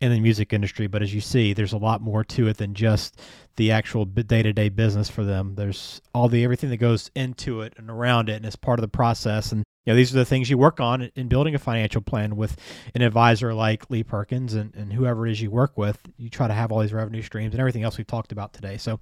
in 0.01 0.13
the 0.13 0.21
music 0.21 0.53
industry. 0.53 0.87
But 0.87 1.03
as 1.03 1.13
you 1.15 1.21
see, 1.21 1.53
there's 1.53 1.73
a 1.73 1.79
lot 1.79 2.01
more 2.01 2.25
to 2.25 2.49
it 2.49 2.57
than 2.59 2.75
just 2.75 3.21
the 3.57 3.73
actual 3.73 4.05
day 4.05 4.43
to 4.43 4.53
day 4.53 4.69
business 4.69 5.11
for 5.11 5.25
them. 5.25 5.55
There's 5.57 6.01
all 6.15 6.29
the 6.29 6.45
everything 6.45 6.71
that 6.71 6.77
goes 6.79 7.11
into 7.15 7.61
it 7.63 7.75
and 7.77 7.91
around 7.91 8.29
it, 8.29 8.35
and 8.37 8.47
it's 8.47 8.57
part 8.57 8.79
of 8.79 8.83
the 8.83 8.89
process. 8.89 9.53
And 9.53 9.65
know, 9.91 9.97
these 9.97 10.15
are 10.15 10.19
the 10.19 10.25
things 10.25 10.49
you 10.49 10.59
work 10.59 10.81
on 10.81 11.11
in 11.15 11.29
building 11.29 11.55
a 11.55 11.59
financial 11.59 12.01
plan 12.01 12.37
with 12.37 12.57
an 12.95 13.03
advisor 13.03 13.53
like 13.55 13.91
Lee 13.91 14.03
Perkins 14.03 14.55
and, 14.55 14.75
and 14.75 14.93
whoever 14.93 15.27
it 15.27 15.33
is 15.33 15.43
you 15.43 15.51
work 15.51 15.77
with. 15.77 15.99
You 16.17 16.31
try 16.31 16.49
to 16.49 16.55
have 16.55 16.73
all 16.73 16.81
these 16.81 16.93
revenue 16.93 17.23
streams 17.23 17.53
and 17.53 17.61
everything 17.61 17.83
else 17.83 17.99
we've 17.99 18.07
talked 18.07 18.33
about 18.33 18.53
today. 18.53 18.77
So 18.77 19.01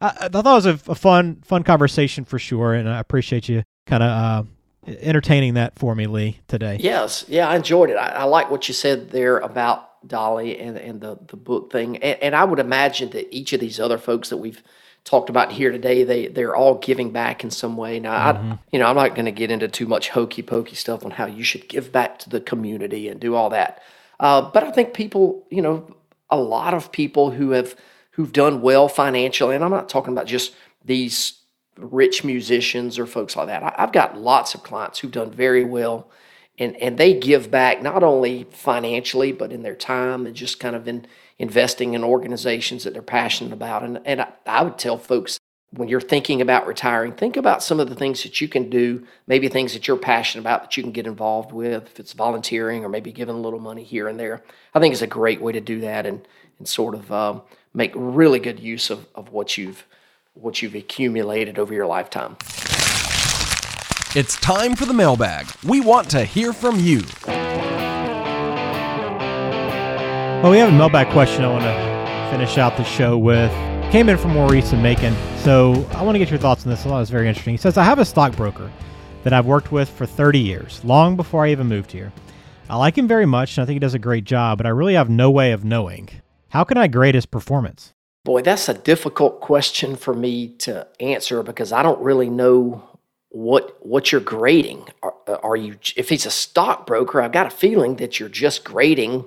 I, 0.00 0.06
I 0.22 0.28
thought 0.28 0.46
it 0.46 0.50
was 0.50 0.66
a, 0.66 0.90
a 0.90 0.94
fun, 0.94 1.42
fun 1.44 1.62
conversation 1.62 2.24
for 2.24 2.38
sure, 2.38 2.74
and 2.74 2.88
I 2.88 2.98
appreciate 2.98 3.48
you 3.48 3.62
kind 3.86 4.02
of 4.02 4.10
uh, 4.10 4.48
entertaining 5.00 5.54
that 5.54 5.78
for 5.78 5.94
me, 5.94 6.06
Lee, 6.06 6.40
today. 6.48 6.78
Yes, 6.80 7.24
yeah, 7.28 7.48
I 7.48 7.56
enjoyed 7.56 7.90
it. 7.90 7.96
I, 7.96 8.08
I 8.08 8.24
like 8.24 8.50
what 8.50 8.68
you 8.68 8.74
said 8.74 9.10
there 9.10 9.38
about 9.38 10.06
Dolly 10.06 10.58
and 10.60 10.76
and 10.76 11.00
the 11.00 11.18
the 11.26 11.36
book 11.36 11.72
thing, 11.72 11.96
and, 11.96 12.22
and 12.22 12.36
I 12.36 12.44
would 12.44 12.60
imagine 12.60 13.10
that 13.10 13.34
each 13.34 13.52
of 13.52 13.60
these 13.60 13.80
other 13.80 13.98
folks 13.98 14.28
that 14.28 14.36
we've 14.36 14.62
talked 15.08 15.30
about 15.30 15.50
here 15.50 15.72
today, 15.72 16.04
they 16.04 16.26
they're 16.28 16.54
all 16.54 16.76
giving 16.76 17.10
back 17.10 17.42
in 17.42 17.50
some 17.50 17.76
way. 17.76 17.98
Now, 17.98 18.12
I, 18.12 18.58
you 18.72 18.78
know, 18.78 18.86
I'm 18.86 18.96
not 18.96 19.14
going 19.14 19.24
to 19.24 19.32
get 19.32 19.50
into 19.50 19.66
too 19.66 19.86
much 19.86 20.10
hokey 20.10 20.42
pokey 20.42 20.76
stuff 20.76 21.04
on 21.04 21.10
how 21.10 21.26
you 21.26 21.42
should 21.42 21.68
give 21.68 21.90
back 21.90 22.18
to 22.20 22.30
the 22.30 22.40
community 22.40 23.08
and 23.08 23.18
do 23.18 23.34
all 23.34 23.50
that, 23.50 23.82
uh, 24.20 24.42
but 24.50 24.64
I 24.64 24.70
think 24.70 24.94
people, 24.94 25.46
you 25.50 25.62
know, 25.62 25.94
a 26.30 26.38
lot 26.38 26.74
of 26.74 26.92
people 26.92 27.30
who 27.30 27.52
have 27.52 27.74
who've 28.12 28.32
done 28.32 28.60
well 28.60 28.88
financially, 28.88 29.54
and 29.54 29.64
I'm 29.64 29.70
not 29.70 29.88
talking 29.88 30.12
about 30.12 30.26
just 30.26 30.54
these 30.84 31.40
rich 31.78 32.24
musicians 32.24 32.98
or 32.98 33.06
folks 33.06 33.36
like 33.36 33.46
that. 33.46 33.62
I, 33.62 33.74
I've 33.78 33.92
got 33.92 34.18
lots 34.18 34.54
of 34.54 34.62
clients 34.62 34.98
who've 34.98 35.10
done 35.10 35.30
very 35.30 35.64
well 35.64 36.10
and 36.58 36.76
and 36.76 36.98
they 36.98 37.14
give 37.14 37.50
back 37.50 37.82
not 37.82 38.02
only 38.02 38.44
financially 38.50 39.32
but 39.32 39.52
in 39.52 39.62
their 39.62 39.76
time 39.76 40.26
and 40.26 40.34
just 40.34 40.60
kind 40.60 40.76
of 40.76 40.88
in 40.88 41.06
investing 41.38 41.94
in 41.94 42.02
organizations 42.02 42.84
that 42.84 42.92
they're 42.92 43.02
passionate 43.02 43.52
about 43.52 43.82
and 43.82 44.00
and 44.04 44.22
I, 44.22 44.28
I 44.46 44.62
would 44.62 44.78
tell 44.78 44.98
folks 44.98 45.38
when 45.70 45.88
you're 45.88 46.00
thinking 46.00 46.40
about 46.40 46.66
retiring 46.66 47.12
think 47.12 47.36
about 47.36 47.62
some 47.62 47.78
of 47.80 47.88
the 47.88 47.94
things 47.94 48.22
that 48.22 48.40
you 48.40 48.48
can 48.48 48.68
do 48.70 49.06
maybe 49.26 49.48
things 49.48 49.72
that 49.72 49.86
you're 49.86 49.96
passionate 49.96 50.42
about 50.42 50.62
that 50.62 50.76
you 50.76 50.82
can 50.82 50.92
get 50.92 51.06
involved 51.06 51.52
with 51.52 51.86
if 51.86 52.00
it's 52.00 52.12
volunteering 52.12 52.84
or 52.84 52.88
maybe 52.88 53.12
giving 53.12 53.36
a 53.36 53.40
little 53.40 53.60
money 53.60 53.84
here 53.84 54.08
and 54.08 54.18
there 54.18 54.42
i 54.74 54.80
think 54.80 54.92
it's 54.92 55.02
a 55.02 55.06
great 55.06 55.40
way 55.40 55.52
to 55.52 55.60
do 55.60 55.80
that 55.80 56.06
and 56.06 56.26
and 56.58 56.66
sort 56.66 56.94
of 56.94 57.12
um, 57.12 57.42
make 57.72 57.92
really 57.94 58.40
good 58.40 58.58
use 58.58 58.90
of, 58.90 59.06
of 59.14 59.30
what 59.30 59.56
you've 59.56 59.86
what 60.34 60.60
you've 60.60 60.74
accumulated 60.74 61.58
over 61.58 61.72
your 61.72 61.86
lifetime 61.86 62.36
It's 64.14 64.36
time 64.40 64.74
for 64.74 64.86
the 64.86 64.94
mailbag. 64.94 65.46
We 65.62 65.80
want 65.80 66.10
to 66.12 66.24
hear 66.24 66.54
from 66.54 66.80
you. 66.80 67.02
Well, 70.40 70.52
we 70.52 70.58
have 70.58 70.68
a 70.68 70.78
mailbag 70.78 71.08
question 71.08 71.44
I 71.44 71.50
want 71.50 71.64
to 71.64 72.30
finish 72.30 72.58
out 72.58 72.76
the 72.76 72.84
show 72.84 73.18
with. 73.18 73.50
Came 73.90 74.08
in 74.08 74.16
from 74.16 74.34
Maurice 74.34 74.72
and 74.72 74.80
Macon. 74.80 75.12
So 75.38 75.84
I 75.94 76.02
want 76.04 76.14
to 76.14 76.20
get 76.20 76.30
your 76.30 76.38
thoughts 76.38 76.64
on 76.64 76.70
this. 76.70 76.82
I 76.82 76.84
thought 76.84 76.98
it 76.98 77.00
was 77.00 77.10
very 77.10 77.26
interesting. 77.26 77.54
He 77.54 77.58
says, 77.58 77.76
I 77.76 77.82
have 77.82 77.98
a 77.98 78.04
stockbroker 78.04 78.70
that 79.24 79.32
I've 79.32 79.46
worked 79.46 79.72
with 79.72 79.88
for 79.88 80.06
30 80.06 80.38
years, 80.38 80.80
long 80.84 81.16
before 81.16 81.44
I 81.44 81.50
even 81.50 81.66
moved 81.66 81.90
here. 81.90 82.12
I 82.70 82.76
like 82.76 82.96
him 82.96 83.08
very 83.08 83.26
much 83.26 83.58
and 83.58 83.64
I 83.64 83.66
think 83.66 83.74
he 83.74 83.80
does 83.80 83.94
a 83.94 83.98
great 83.98 84.22
job, 84.22 84.58
but 84.58 84.66
I 84.66 84.70
really 84.70 84.94
have 84.94 85.10
no 85.10 85.28
way 85.28 85.50
of 85.50 85.64
knowing. 85.64 86.08
How 86.50 86.62
can 86.62 86.76
I 86.76 86.86
grade 86.86 87.16
his 87.16 87.26
performance? 87.26 87.92
Boy, 88.24 88.42
that's 88.42 88.68
a 88.68 88.74
difficult 88.74 89.40
question 89.40 89.96
for 89.96 90.14
me 90.14 90.50
to 90.58 90.86
answer 91.00 91.42
because 91.42 91.72
I 91.72 91.82
don't 91.82 92.00
really 92.00 92.30
know 92.30 92.88
what 93.30 93.84
what 93.84 94.12
you're 94.12 94.20
grading. 94.20 94.86
Are, 95.02 95.14
uh, 95.26 95.38
are 95.42 95.56
you 95.56 95.78
if 95.96 96.10
he's 96.10 96.26
a 96.26 96.30
stockbroker, 96.30 97.20
I've 97.20 97.32
got 97.32 97.48
a 97.48 97.50
feeling 97.50 97.96
that 97.96 98.20
you're 98.20 98.28
just 98.28 98.62
grading 98.62 99.24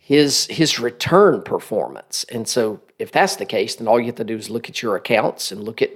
his 0.00 0.46
his 0.46 0.80
return 0.80 1.42
performance. 1.42 2.24
And 2.32 2.48
so 2.48 2.80
if 2.98 3.12
that's 3.12 3.36
the 3.36 3.44
case, 3.44 3.76
then 3.76 3.86
all 3.86 4.00
you 4.00 4.06
have 4.06 4.16
to 4.16 4.24
do 4.24 4.36
is 4.36 4.50
look 4.50 4.68
at 4.68 4.82
your 4.82 4.96
accounts 4.96 5.52
and 5.52 5.62
look 5.62 5.82
at 5.82 5.90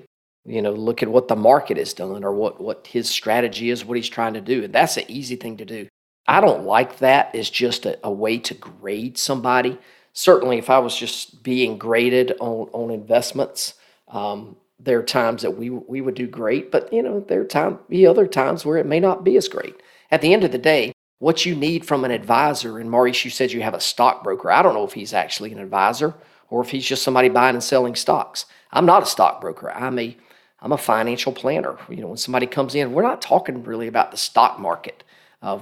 you 0.45 0.61
know 0.61 0.73
look 0.73 1.03
at 1.03 1.09
what 1.09 1.27
the 1.29 1.35
market 1.35 1.79
has 1.79 1.95
done 1.95 2.23
or 2.23 2.33
what 2.33 2.61
what 2.61 2.87
his 2.87 3.09
strategy 3.09 3.71
is, 3.71 3.85
what 3.85 3.97
he's 3.97 4.09
trying 4.09 4.35
to 4.35 4.41
do. 4.41 4.63
And 4.63 4.75
that's 4.75 4.99
an 4.99 5.05
easy 5.09 5.37
thing 5.37 5.57
to 5.57 5.65
do. 5.65 5.89
I 6.29 6.41
don't 6.41 6.65
like 6.65 6.99
that 6.99 7.35
as 7.35 7.51
just 7.51 7.87
a, 7.87 7.99
a 8.05 8.13
way 8.13 8.39
to 8.39 8.55
grade 8.55 9.19
somebody. 9.19 9.79
Certainly, 10.13 10.59
if 10.59 10.71
I 10.71 10.79
was 10.79 10.97
just 10.97 11.43
being 11.43 11.79
graded 11.79 12.35
on 12.41 12.69
on 12.73 12.91
investments, 12.91 13.75
um, 14.09 14.57
there 14.79 14.99
are 14.99 15.03
times 15.03 15.43
that 15.43 15.57
we 15.57 15.71
we 15.71 16.03
would 16.03 16.15
do 16.15 16.27
great, 16.27 16.71
but 16.71 16.93
you 16.93 17.03
know 17.03 17.21
there 17.21 17.41
are 17.41 17.47
time 17.47 17.79
be 17.89 18.07
other 18.07 18.27
times 18.27 18.65
where 18.65 18.77
it 18.77 18.87
may 18.87 19.01
not 19.01 19.25
be 19.25 19.37
as 19.37 19.49
great. 19.49 19.83
At 20.11 20.21
the 20.21 20.33
end 20.33 20.45
of 20.45 20.53
the 20.53 20.59
day, 20.59 20.93
what 21.25 21.47
you 21.47 21.55
need 21.55 21.87
from 21.87 22.05
an 22.05 22.11
advisor, 22.11 22.79
and 22.79 22.91
Maurice, 22.91 23.25
you 23.25 23.31
said 23.31 23.51
you 23.51 23.63
have 23.63 23.73
a 23.73 23.81
stockbroker. 23.81 24.51
I 24.51 24.61
don't 24.61 24.75
know 24.75 24.85
if 24.85 24.93
he's 24.93 25.15
actually 25.15 25.53
an 25.53 25.59
advisor 25.59 26.13
or 26.51 26.63
if 26.63 26.69
he's 26.69 26.85
just 26.85 27.03
somebody 27.03 27.31
buying 27.31 27.55
and 27.55 27.65
selling 27.65 27.95
stocks. 27.95 28.45
I'm 28.73 28.85
not 28.85 29.03
a 29.03 29.07
stockbroker. 29.07 29.73
I'm 29.73 29.99
a 29.99 30.15
I'm 30.61 30.73
a 30.73 30.77
financial 30.77 31.33
planner. 31.33 31.79
You 31.89 32.03
know, 32.03 32.09
when 32.09 32.19
somebody 32.19 32.47
comes 32.47 32.75
in, 32.75 32.93
we're 32.93 33.01
not 33.01 33.23
talking 33.23 33.65
really 33.65 33.87
about 33.87 34.11
the 34.11 34.19
stock 34.19 34.61
market. 34.61 35.03
Uh, 35.41 35.61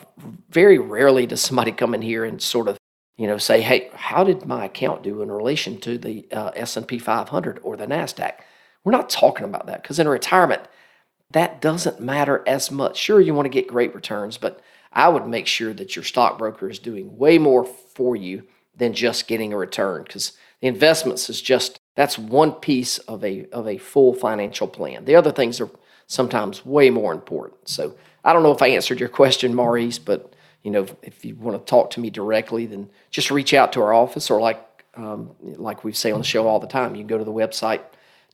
very 0.51 0.79
rarely 0.79 1.27
does 1.27 1.41
somebody 1.41 1.71
come 1.81 1.95
in 1.95 2.03
here 2.03 2.25
and 2.25 2.43
sort 2.43 2.67
of, 2.67 2.77
you 3.17 3.29
know, 3.29 3.39
say, 3.39 3.61
"Hey, 3.61 3.89
how 3.95 4.25
did 4.25 4.45
my 4.45 4.65
account 4.65 5.05
do 5.05 5.23
in 5.23 5.31
relation 5.31 5.79
to 5.83 5.97
the 5.97 6.27
uh, 6.33 6.51
S&P 6.57 6.99
500 6.99 7.61
or 7.63 7.77
the 7.77 7.87
Nasdaq?" 7.87 8.33
We're 8.83 8.91
not 8.91 9.09
talking 9.09 9.45
about 9.45 9.67
that 9.67 9.83
because 9.83 10.01
in 10.01 10.09
retirement, 10.09 10.63
that 11.31 11.61
doesn't 11.61 12.01
matter 12.01 12.43
as 12.49 12.73
much. 12.73 12.97
Sure, 12.97 13.21
you 13.21 13.33
want 13.33 13.47
to 13.47 13.61
get 13.61 13.69
great 13.69 13.95
returns, 13.95 14.39
but 14.39 14.61
I 14.93 15.09
would 15.09 15.27
make 15.27 15.47
sure 15.47 15.73
that 15.75 15.97
your 15.97 16.05
stockbroker 16.05 16.69
is 16.69 16.79
doing 16.79 17.17
way 17.17 17.39
more 17.39 17.65
for 17.65 18.15
you 18.15 18.45
than 18.77 18.93
just 18.93 19.29
getting 19.29 19.53
a 19.53 19.57
return 19.57 20.05
because 20.05 20.33
the 20.61 20.69
investments 20.69 21.29
is 21.31 21.43
just 21.43 21.81
that's 21.95 22.19
one 22.19 22.53
piece 22.53 22.99
of 22.99 23.25
a 23.25 23.47
of 23.51 23.69
a 23.69 23.79
full 23.79 24.15
financial 24.15 24.69
plan. 24.69 25.05
The 25.05 25.17
other 25.17 25.33
things 25.33 25.61
are 25.61 25.71
sometimes 26.07 26.65
way 26.65 26.89
more 26.91 27.13
important. 27.13 27.69
So 27.69 27.97
I 28.25 28.33
don't 28.33 28.43
know 28.43 28.53
if 28.53 28.63
I 28.63 28.69
answered 28.69 29.01
your 29.01 29.09
question, 29.09 29.55
Maurice, 29.55 29.99
but 29.99 30.35
you 30.63 30.71
know 30.71 30.87
if, 31.03 31.25
you 31.25 31.35
want 31.37 31.59
to 31.59 31.65
talk 31.69 31.91
to 31.91 32.01
me 32.01 32.11
directly, 32.11 32.67
then 32.67 32.91
just 33.11 33.31
reach 33.31 33.55
out 33.55 33.73
to 33.75 33.83
our 33.83 33.93
office 33.93 34.31
or 34.31 34.41
like 34.41 34.85
um, 34.95 35.31
like 35.41 35.85
we 35.85 35.93
say 35.93 36.11
on 36.13 36.21
the 36.21 36.25
show 36.25 36.47
all 36.47 36.61
the 36.61 36.67
time, 36.67 36.95
you 36.95 37.01
can 37.01 37.09
go 37.09 37.19
to 37.19 37.25
the 37.25 37.33
website 37.33 37.81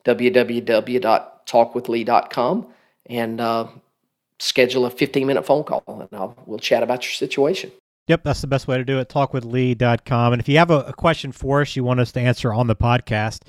www.talkwithlee.com 0.05 2.67
and 3.07 3.41
uh, 3.41 3.67
schedule 4.41 4.87
a 4.87 4.91
15 4.91 5.27
minute 5.27 5.45
phone 5.45 5.65
call 5.65 5.83
and 5.87 6.09
I'll, 6.13 6.37
we'll 6.47 6.59
chat 6.59 6.83
about 6.83 7.05
your 7.05 7.13
situation. 7.13 7.73
Yep, 8.07 8.23
that's 8.25 8.41
the 8.41 8.47
best 8.47 8.67
way 8.67 8.79
to 8.79 8.85
do 8.85 8.99
it. 9.01 9.09
Talkwithlee.com. 9.09 10.33
And 10.33 10.41
if 10.41 10.49
you 10.49 10.57
have 10.59 10.71
a, 10.71 10.81
a 10.81 10.93
question 10.93 11.31
for 11.31 11.61
us 11.61 11.77
you 11.77 11.85
want 11.85 12.01
us 12.01 12.13
to 12.13 12.21
answer 12.21 12.53
on 12.53 12.67
the 12.67 12.77
podcast, 12.77 13.43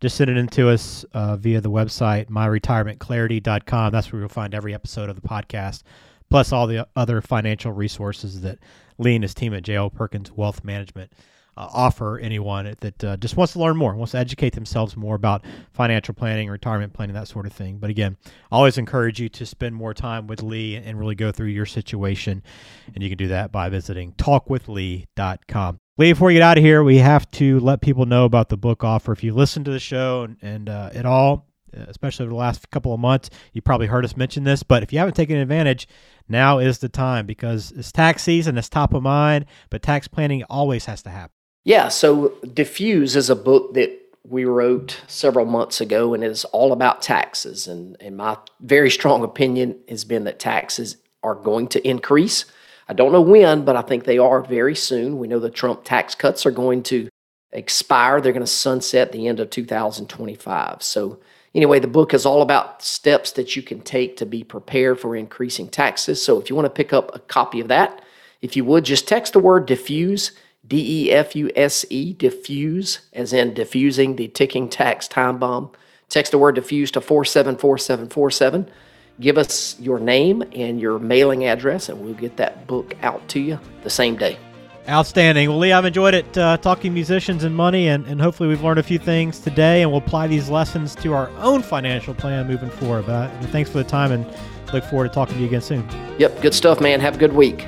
just 0.00 0.16
send 0.16 0.30
it 0.30 0.36
in 0.36 0.48
to 0.48 0.68
us 0.68 1.04
uh, 1.14 1.36
via 1.36 1.60
the 1.60 1.70
website, 1.70 2.28
myretirementclarity.com. 2.28 3.92
That's 3.92 4.12
where 4.12 4.20
you'll 4.20 4.28
find 4.28 4.54
every 4.54 4.74
episode 4.74 5.08
of 5.08 5.14
the 5.14 5.26
podcast, 5.26 5.82
plus 6.28 6.52
all 6.52 6.66
the 6.66 6.86
other 6.96 7.20
financial 7.20 7.72
resources 7.72 8.40
that 8.40 8.58
Lee 8.98 9.14
and 9.14 9.24
his 9.24 9.32
team 9.32 9.54
at 9.54 9.62
JL 9.62 9.94
Perkins 9.94 10.32
Wealth 10.32 10.64
Management 10.64 11.12
uh, 11.56 11.68
offer 11.72 12.18
anyone 12.18 12.74
that 12.80 13.04
uh, 13.04 13.16
just 13.16 13.36
wants 13.36 13.52
to 13.52 13.58
learn 13.58 13.76
more, 13.76 13.94
wants 13.94 14.12
to 14.12 14.18
educate 14.18 14.54
themselves 14.54 14.96
more 14.96 15.14
about 15.14 15.44
financial 15.72 16.14
planning, 16.14 16.48
retirement 16.48 16.92
planning, 16.92 17.14
that 17.14 17.28
sort 17.28 17.46
of 17.46 17.52
thing. 17.52 17.78
But 17.78 17.90
again, 17.90 18.16
I 18.50 18.56
always 18.56 18.78
encourage 18.78 19.20
you 19.20 19.28
to 19.30 19.44
spend 19.46 19.74
more 19.74 19.92
time 19.94 20.26
with 20.26 20.42
Lee 20.42 20.76
and 20.76 20.98
really 20.98 21.14
go 21.14 21.30
through 21.30 21.48
your 21.48 21.66
situation. 21.66 22.42
And 22.94 23.02
you 23.02 23.10
can 23.10 23.18
do 23.18 23.28
that 23.28 23.52
by 23.52 23.68
visiting 23.68 24.12
talkwithlee.com. 24.12 25.78
Lee, 25.98 26.12
before 26.12 26.28
we 26.28 26.34
get 26.34 26.42
out 26.42 26.56
of 26.56 26.64
here, 26.64 26.82
we 26.82 26.98
have 26.98 27.30
to 27.32 27.60
let 27.60 27.82
people 27.82 28.06
know 28.06 28.24
about 28.24 28.48
the 28.48 28.56
book 28.56 28.82
offer. 28.82 29.12
If 29.12 29.22
you 29.22 29.34
listen 29.34 29.62
to 29.64 29.70
the 29.70 29.78
show 29.78 30.22
and, 30.22 30.36
and 30.40 30.68
uh, 30.70 30.90
at 30.94 31.04
all, 31.04 31.46
especially 31.74 32.24
over 32.24 32.30
the 32.30 32.36
last 32.36 32.70
couple 32.70 32.94
of 32.94 33.00
months, 33.00 33.30
you 33.52 33.60
probably 33.60 33.86
heard 33.86 34.04
us 34.04 34.16
mention 34.16 34.44
this. 34.44 34.62
But 34.62 34.82
if 34.82 34.92
you 34.92 34.98
haven't 34.98 35.14
taken 35.14 35.36
advantage, 35.36 35.86
now 36.28 36.58
is 36.58 36.78
the 36.78 36.88
time 36.88 37.26
because 37.26 37.72
it's 37.72 37.92
tax 37.92 38.22
season, 38.22 38.56
it's 38.56 38.68
top 38.68 38.94
of 38.94 39.02
mind, 39.02 39.46
but 39.70 39.82
tax 39.82 40.08
planning 40.08 40.44
always 40.44 40.86
has 40.86 41.02
to 41.02 41.10
happen. 41.10 41.34
Yeah, 41.64 41.88
so 41.88 42.30
Defuse 42.44 43.14
is 43.14 43.30
a 43.30 43.36
book 43.36 43.74
that 43.74 43.98
we 44.24 44.44
wrote 44.44 45.00
several 45.06 45.46
months 45.46 45.80
ago, 45.80 46.14
and 46.14 46.24
it 46.24 46.30
is 46.30 46.44
all 46.46 46.72
about 46.72 47.02
taxes. 47.02 47.68
And, 47.68 47.96
and 48.00 48.16
my 48.16 48.36
very 48.60 48.90
strong 48.90 49.22
opinion 49.22 49.78
has 49.88 50.04
been 50.04 50.24
that 50.24 50.38
taxes 50.38 50.96
are 51.22 51.34
going 51.34 51.68
to 51.68 51.88
increase. 51.88 52.46
I 52.88 52.94
don't 52.94 53.12
know 53.12 53.20
when, 53.20 53.64
but 53.64 53.76
I 53.76 53.82
think 53.82 54.04
they 54.04 54.18
are 54.18 54.42
very 54.42 54.74
soon. 54.74 55.18
We 55.18 55.28
know 55.28 55.38
the 55.38 55.50
Trump 55.50 55.84
tax 55.84 56.14
cuts 56.14 56.44
are 56.46 56.50
going 56.50 56.82
to 56.84 57.08
expire. 57.52 58.20
They're 58.20 58.32
going 58.32 58.40
to 58.40 58.46
sunset 58.46 59.12
the 59.12 59.28
end 59.28 59.38
of 59.38 59.50
2025. 59.50 60.82
So, 60.82 61.20
anyway, 61.54 61.78
the 61.78 61.86
book 61.86 62.12
is 62.12 62.26
all 62.26 62.42
about 62.42 62.82
steps 62.82 63.32
that 63.32 63.54
you 63.54 63.62
can 63.62 63.80
take 63.80 64.16
to 64.16 64.26
be 64.26 64.42
prepared 64.42 64.98
for 64.98 65.14
increasing 65.14 65.68
taxes. 65.68 66.22
So, 66.22 66.40
if 66.40 66.50
you 66.50 66.56
want 66.56 66.66
to 66.66 66.70
pick 66.70 66.92
up 66.92 67.14
a 67.14 67.20
copy 67.20 67.60
of 67.60 67.68
that, 67.68 68.02
if 68.40 68.56
you 68.56 68.64
would, 68.64 68.84
just 68.84 69.06
text 69.06 69.32
the 69.32 69.38
word 69.38 69.68
defuse, 69.68 70.32
D 70.72 71.04
E 71.04 71.12
F 71.12 71.36
U 71.36 71.50
S 71.54 71.84
E, 71.90 72.14
defuse, 72.14 73.00
as 73.12 73.34
in 73.34 73.52
defusing 73.52 74.16
the 74.16 74.28
ticking 74.28 74.70
tax 74.70 75.06
time 75.06 75.38
bomb. 75.38 75.70
Text 76.08 76.32
the 76.32 76.38
word 76.38 76.56
defuse 76.56 76.90
to 76.92 77.02
474747. 77.02 78.70
Give 79.20 79.36
us 79.36 79.78
your 79.78 79.98
name 79.98 80.42
and 80.54 80.80
your 80.80 80.98
mailing 80.98 81.44
address, 81.44 81.90
and 81.90 82.00
we'll 82.00 82.14
get 82.14 82.38
that 82.38 82.66
book 82.66 82.94
out 83.02 83.28
to 83.28 83.38
you 83.38 83.60
the 83.82 83.90
same 83.90 84.16
day. 84.16 84.38
Outstanding. 84.88 85.50
Well, 85.50 85.58
Lee, 85.58 85.72
I've 85.72 85.84
enjoyed 85.84 86.14
it 86.14 86.38
uh, 86.38 86.56
talking 86.56 86.94
musicians 86.94 87.44
and 87.44 87.54
money, 87.54 87.88
and, 87.88 88.06
and 88.06 88.18
hopefully 88.18 88.48
we've 88.48 88.64
learned 88.64 88.80
a 88.80 88.82
few 88.82 88.98
things 88.98 89.40
today, 89.40 89.82
and 89.82 89.90
we'll 89.90 90.00
apply 90.00 90.26
these 90.26 90.48
lessons 90.48 90.94
to 90.96 91.12
our 91.12 91.28
own 91.36 91.62
financial 91.62 92.14
plan 92.14 92.48
moving 92.48 92.70
forward. 92.70 93.04
But 93.04 93.30
uh, 93.30 93.42
thanks 93.48 93.68
for 93.68 93.76
the 93.76 93.84
time, 93.84 94.10
and 94.10 94.26
look 94.72 94.84
forward 94.84 95.08
to 95.08 95.14
talking 95.14 95.34
to 95.34 95.40
you 95.42 95.48
again 95.48 95.60
soon. 95.60 95.86
Yep, 96.18 96.40
good 96.40 96.54
stuff, 96.54 96.80
man. 96.80 96.98
Have 97.00 97.16
a 97.16 97.18
good 97.18 97.34
week. 97.34 97.66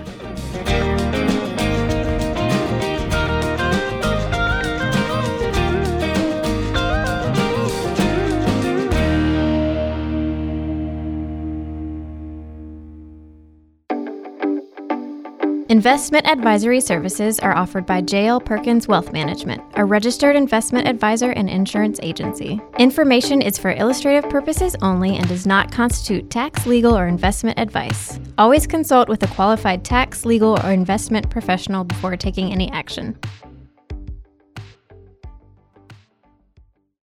Investment 15.70 16.26
advisory 16.26 16.78
services 16.78 17.40
are 17.40 17.56
offered 17.56 17.86
by 17.86 18.02
JL 18.02 18.44
Perkins 18.44 18.86
Wealth 18.86 19.14
Management, 19.14 19.62
a 19.76 19.84
registered 19.84 20.36
investment 20.36 20.86
advisor 20.86 21.30
and 21.30 21.48
insurance 21.48 21.98
agency. 22.02 22.60
Information 22.78 23.40
is 23.40 23.56
for 23.56 23.72
illustrative 23.72 24.28
purposes 24.28 24.76
only 24.82 25.16
and 25.16 25.26
does 25.26 25.46
not 25.46 25.72
constitute 25.72 26.28
tax, 26.28 26.66
legal, 26.66 26.94
or 26.94 27.06
investment 27.06 27.58
advice. 27.58 28.20
Always 28.36 28.66
consult 28.66 29.08
with 29.08 29.22
a 29.22 29.28
qualified 29.28 29.86
tax, 29.86 30.26
legal, 30.26 30.60
or 30.62 30.70
investment 30.70 31.30
professional 31.30 31.82
before 31.82 32.14
taking 32.18 32.52
any 32.52 32.70
action. 32.70 33.16